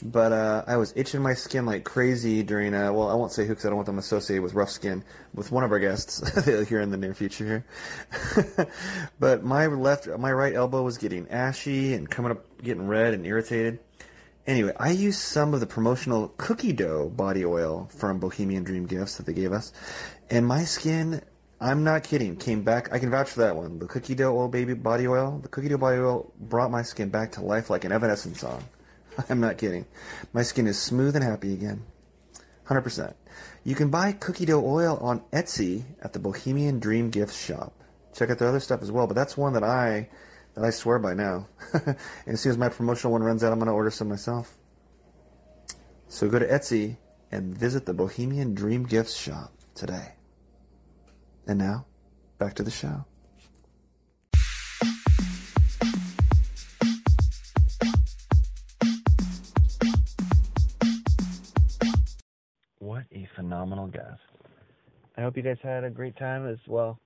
But 0.00 0.30
uh, 0.30 0.62
I 0.64 0.76
was 0.76 0.92
itching 0.94 1.22
my 1.22 1.34
skin 1.34 1.66
like 1.66 1.82
crazy 1.82 2.44
during. 2.44 2.72
Uh, 2.72 2.92
well, 2.92 3.10
I 3.10 3.14
won't 3.14 3.32
say 3.32 3.42
who 3.42 3.48
because 3.48 3.66
I 3.66 3.70
don't 3.70 3.76
want 3.78 3.86
them 3.86 3.98
associated 3.98 4.44
with 4.44 4.54
rough 4.54 4.70
skin. 4.70 5.02
With 5.34 5.50
one 5.50 5.64
of 5.64 5.72
our 5.72 5.80
guests 5.80 6.22
here 6.68 6.80
in 6.80 6.90
the 6.92 6.96
near 6.96 7.14
future 7.14 7.64
here. 8.46 8.68
but 9.18 9.42
my 9.42 9.66
left, 9.66 10.06
my 10.06 10.30
right 10.30 10.54
elbow 10.54 10.82
was 10.82 10.98
getting 10.98 11.28
ashy 11.30 11.94
and 11.94 12.08
coming 12.08 12.30
up, 12.30 12.44
getting 12.62 12.86
red 12.86 13.12
and 13.12 13.26
irritated. 13.26 13.80
Anyway, 14.46 14.72
I 14.78 14.90
used 14.90 15.18
some 15.18 15.54
of 15.54 15.60
the 15.60 15.66
promotional 15.66 16.28
cookie 16.36 16.72
dough 16.72 17.08
body 17.08 17.44
oil 17.44 17.90
from 17.96 18.20
Bohemian 18.20 18.62
Dream 18.62 18.86
Gifts 18.86 19.16
that 19.16 19.26
they 19.26 19.32
gave 19.32 19.50
us, 19.50 19.72
and 20.30 20.46
my 20.46 20.62
skin, 20.64 21.20
I'm 21.60 21.82
not 21.82 22.04
kidding, 22.04 22.36
came 22.36 22.62
back. 22.62 22.92
I 22.92 23.00
can 23.00 23.10
vouch 23.10 23.30
for 23.30 23.40
that 23.40 23.56
one. 23.56 23.80
The 23.80 23.86
cookie 23.86 24.14
dough 24.14 24.36
oil 24.36 24.46
baby 24.46 24.74
body 24.74 25.08
oil, 25.08 25.40
the 25.42 25.48
cookie 25.48 25.68
dough 25.68 25.78
body 25.78 25.98
oil 25.98 26.32
brought 26.38 26.70
my 26.70 26.82
skin 26.82 27.08
back 27.08 27.32
to 27.32 27.40
life 27.40 27.70
like 27.70 27.84
an 27.84 27.90
Evanescence 27.90 28.38
song. 28.38 28.62
I'm 29.28 29.40
not 29.40 29.58
kidding. 29.58 29.84
My 30.32 30.42
skin 30.42 30.68
is 30.68 30.78
smooth 30.78 31.16
and 31.16 31.24
happy 31.24 31.52
again. 31.52 31.82
100%. 32.68 33.14
You 33.64 33.74
can 33.74 33.90
buy 33.90 34.12
cookie 34.12 34.46
dough 34.46 34.64
oil 34.64 34.96
on 35.00 35.24
Etsy 35.32 35.82
at 36.02 36.12
the 36.12 36.20
Bohemian 36.20 36.78
Dream 36.78 37.10
Gifts 37.10 37.36
shop. 37.36 37.72
Check 38.14 38.30
out 38.30 38.38
their 38.38 38.48
other 38.48 38.60
stuff 38.60 38.80
as 38.82 38.92
well, 38.92 39.08
but 39.08 39.14
that's 39.14 39.36
one 39.36 39.54
that 39.54 39.64
I 39.64 40.08
that 40.56 40.64
I 40.64 40.70
swear 40.70 40.98
by 40.98 41.14
now. 41.14 41.46
and 41.72 41.96
as 42.26 42.40
soon 42.40 42.50
as 42.50 42.58
my 42.58 42.70
promotional 42.70 43.12
one 43.12 43.22
runs 43.22 43.44
out, 43.44 43.52
I'm 43.52 43.58
going 43.58 43.66
to 43.66 43.72
order 43.72 43.90
some 43.90 44.08
myself. 44.08 44.56
So 46.08 46.28
go 46.28 46.38
to 46.38 46.46
Etsy 46.46 46.96
and 47.30 47.56
visit 47.56 47.84
the 47.84 47.92
Bohemian 47.92 48.54
Dream 48.54 48.84
Gifts 48.84 49.14
shop 49.14 49.52
today. 49.74 50.14
And 51.46 51.58
now, 51.58 51.84
back 52.38 52.54
to 52.54 52.62
the 52.62 52.70
show. 52.70 53.04
What 62.78 63.04
a 63.12 63.28
phenomenal 63.36 63.88
guest. 63.88 64.20
I 65.18 65.22
hope 65.22 65.36
you 65.36 65.42
guys 65.42 65.58
had 65.62 65.84
a 65.84 65.90
great 65.90 66.16
time 66.16 66.48
as 66.48 66.58
well. 66.66 66.98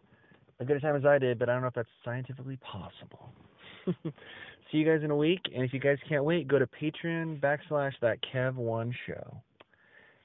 A 0.60 0.64
good 0.64 0.80
time 0.82 0.94
as 0.94 1.06
I 1.06 1.18
did, 1.18 1.38
but 1.38 1.48
I 1.48 1.52
don't 1.54 1.62
know 1.62 1.68
if 1.68 1.74
that's 1.74 1.88
scientifically 2.04 2.58
possible. 2.58 3.30
See 4.70 4.78
you 4.78 4.84
guys 4.84 5.02
in 5.02 5.10
a 5.10 5.16
week, 5.16 5.40
and 5.54 5.64
if 5.64 5.72
you 5.72 5.80
guys 5.80 5.96
can't 6.06 6.22
wait, 6.22 6.46
go 6.46 6.58
to 6.58 6.66
Patreon 6.66 7.40
backslash 7.40 7.92
that 8.02 8.18
Kev 8.22 8.54
One 8.54 8.94
Show. 9.06 9.42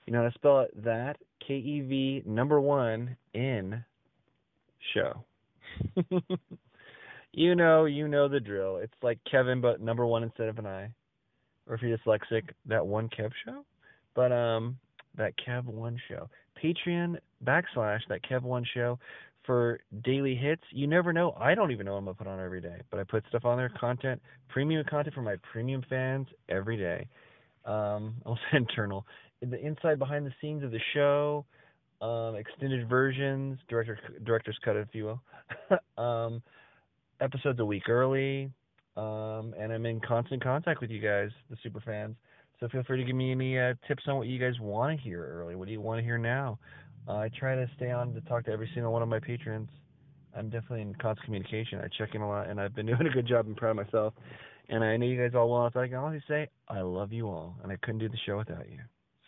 You 0.06 0.13
know 0.13 0.24
how 0.24 0.30
to 0.30 0.34
spell 0.36 0.60
it? 0.60 0.84
That 0.84 1.17
K 1.45 1.56
E 1.56 1.82
V 1.82 2.24
number 2.26 2.60
one 2.60 3.15
in 3.34 3.84
show. 4.93 5.24
you 7.32 7.56
know, 7.56 7.86
you 7.86 8.08
know 8.08 8.28
the 8.28 8.39
drill. 8.39 8.78
It's 8.78 8.93
like 9.02 9.17
Kevin, 9.30 9.62
but 9.62 9.82
number 9.82 10.06
one 10.06 10.21
instead 10.21 10.50
of 10.50 10.60
an 10.60 10.67
I. 10.67 10.89
Or 11.67 11.76
if 11.76 11.82
you're 11.82 11.98
dyslexic, 11.98 12.50
that 12.67 12.86
one 12.86 13.10
Kev 13.10 13.32
show. 13.45 13.65
But 14.13 14.32
um, 14.32 14.78
that 15.17 15.34
Kev 15.38 15.65
One 15.65 16.00
Show. 16.08 16.30
Patreon 16.62 17.17
backslash 17.43 18.02
that 18.10 18.21
Kev 18.24 18.43
One 18.43 18.65
Show 18.74 19.00
for 19.45 19.79
daily 20.03 20.36
hits. 20.36 20.63
You 20.71 20.88
never 20.88 21.13
know. 21.13 21.36
I 21.39 21.55
don't 21.55 21.71
even 21.71 21.86
know 21.86 21.95
I'm 21.95 22.05
gonna 22.05 22.15
put 22.15 22.27
on 22.27 22.39
every 22.39 22.62
day, 22.62 22.81
but 22.91 22.99
I 22.99 23.03
put 23.03 23.23
stuff 23.29 23.45
on 23.45 23.58
there, 23.58 23.69
content, 23.79 24.21
premium 24.49 24.84
content 24.89 25.13
for 25.13 25.21
my 25.21 25.36
premium 25.51 25.84
fans 25.89 26.27
every 26.49 26.77
day. 26.77 27.08
Um, 27.65 28.15
also 28.25 28.41
internal, 28.53 29.05
the 29.41 29.60
inside 29.60 29.99
behind 29.99 30.25
the 30.25 30.34
scenes 30.41 30.63
of 30.63 30.71
the 30.71 30.79
show, 30.93 31.45
um, 32.01 32.36
extended 32.36 32.88
versions, 32.89 33.58
director 33.69 33.97
director's 34.23 34.58
cut, 34.63 34.75
if 34.75 34.89
you 34.93 35.05
will. 35.05 35.21
um, 36.03 36.41
episodes 37.21 37.60
a 37.60 37.65
week 37.65 37.88
early, 37.89 38.51
um, 38.97 39.53
and 39.60 39.71
I'm 39.71 39.86
in 39.86 39.99
constant 40.01 40.43
contact 40.43 40.81
with 40.81 40.89
you 40.89 41.01
guys, 41.01 41.29
the 41.49 41.58
super 41.63 41.81
fans. 41.81 42.15
So 42.60 42.69
feel 42.69 42.84
free 42.84 42.97
to 42.97 43.03
give 43.03 43.15
me 43.15 43.31
any 43.31 43.60
uh, 43.60 43.73
tips 43.88 44.03
on 44.08 44.17
what 44.17 44.27
you 44.27 44.39
guys 44.39 44.60
want 44.62 44.97
to 44.97 45.03
hear 45.03 45.25
early. 45.25 45.55
What 45.55 45.65
do 45.65 45.73
you 45.73 45.81
want 45.81 45.99
to 45.99 46.03
hear 46.03 46.17
now? 46.17 46.58
Uh, 47.08 47.18
I 47.18 47.30
try 47.38 47.56
to 47.56 47.70
stay 47.76 47.91
on 47.91 48.13
to 48.13 48.22
talk 48.22 48.46
to 48.46 48.52
every 48.52 48.70
single 48.74 48.91
one 48.91 49.02
of 49.02 49.10
my 49.10 49.20
patrons. 49.20 49.70
I'm 50.36 50.50
definitely 50.50 50.82
in 50.82 50.96
constant 50.96 51.26
communication. 51.26 51.80
I 51.80 51.88
check 51.98 52.15
in 52.15 52.22
a 52.22 52.28
lot, 52.28 52.50
and 52.50 52.60
I've 52.60 52.76
been 52.76 52.86
doing 52.88 53.08
a 53.08 53.10
good 53.10 53.28
job. 53.28 53.46
I'm 53.48 53.56
proud 53.56 53.72
of 53.72 53.86
myself. 53.86 54.13
And 54.70 54.84
I 54.84 54.98
know 54.98 55.06
you 55.06 55.22
guys 55.22 55.36
all 55.36 55.50
well 55.50 55.62
enough. 55.62 55.76
I 55.76 55.88
can 55.88 55.98
always 55.98 56.22
say 56.28 56.50
I 56.68 56.82
love 56.82 57.13
you 57.13 57.28
all, 57.28 57.56
and 57.63 57.72
I 57.72 57.78
couldn't 57.78 58.00
do 58.00 58.10
the 58.10 58.18
show 58.26 58.38
without 58.38 58.70
you. 58.70 58.80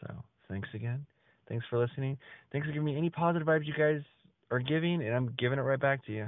So 0.01 0.13
thanks 0.49 0.67
again. 0.73 1.05
Thanks 1.47 1.65
for 1.69 1.79
listening. 1.79 2.17
Thanks 2.51 2.65
for 2.67 2.73
giving 2.73 2.85
me 2.85 2.97
any 2.97 3.09
positive 3.09 3.47
vibes 3.47 3.65
you 3.67 3.73
guys 3.73 4.01
are 4.49 4.59
giving, 4.59 5.03
and 5.03 5.15
I'm 5.15 5.33
giving 5.37 5.59
it 5.59 5.61
right 5.61 5.79
back 5.79 6.05
to 6.07 6.11
you. 6.11 6.27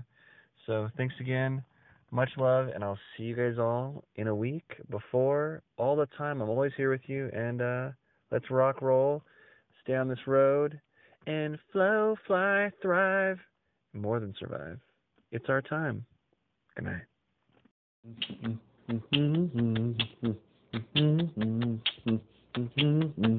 So 0.65 0.89
thanks 0.97 1.15
again. 1.19 1.63
Much 2.11 2.29
love, 2.37 2.69
and 2.73 2.83
I'll 2.83 2.99
see 3.15 3.23
you 3.23 3.35
guys 3.35 3.59
all 3.59 4.03
in 4.15 4.27
a 4.27 4.35
week. 4.35 4.65
Before 4.89 5.61
all 5.77 5.95
the 5.95 6.07
time, 6.17 6.41
I'm 6.41 6.49
always 6.49 6.71
here 6.75 6.89
with 6.89 7.01
you, 7.07 7.29
and 7.33 7.61
uh, 7.61 7.89
let's 8.31 8.49
rock, 8.49 8.81
roll, 8.81 9.23
stay 9.83 9.95
on 9.95 10.07
this 10.07 10.19
road, 10.25 10.79
and 11.27 11.57
flow, 11.71 12.15
fly, 12.27 12.71
thrive, 12.81 13.39
more 13.93 14.19
than 14.19 14.33
survive. 14.39 14.79
It's 15.31 15.49
our 15.49 15.61
time. 15.61 16.05
Good 16.75 16.85
night. 16.85 17.01
Mm-hmm. 18.07 18.53
Mm-hmm. 18.91 19.91
Mm-hmm. 22.57 23.35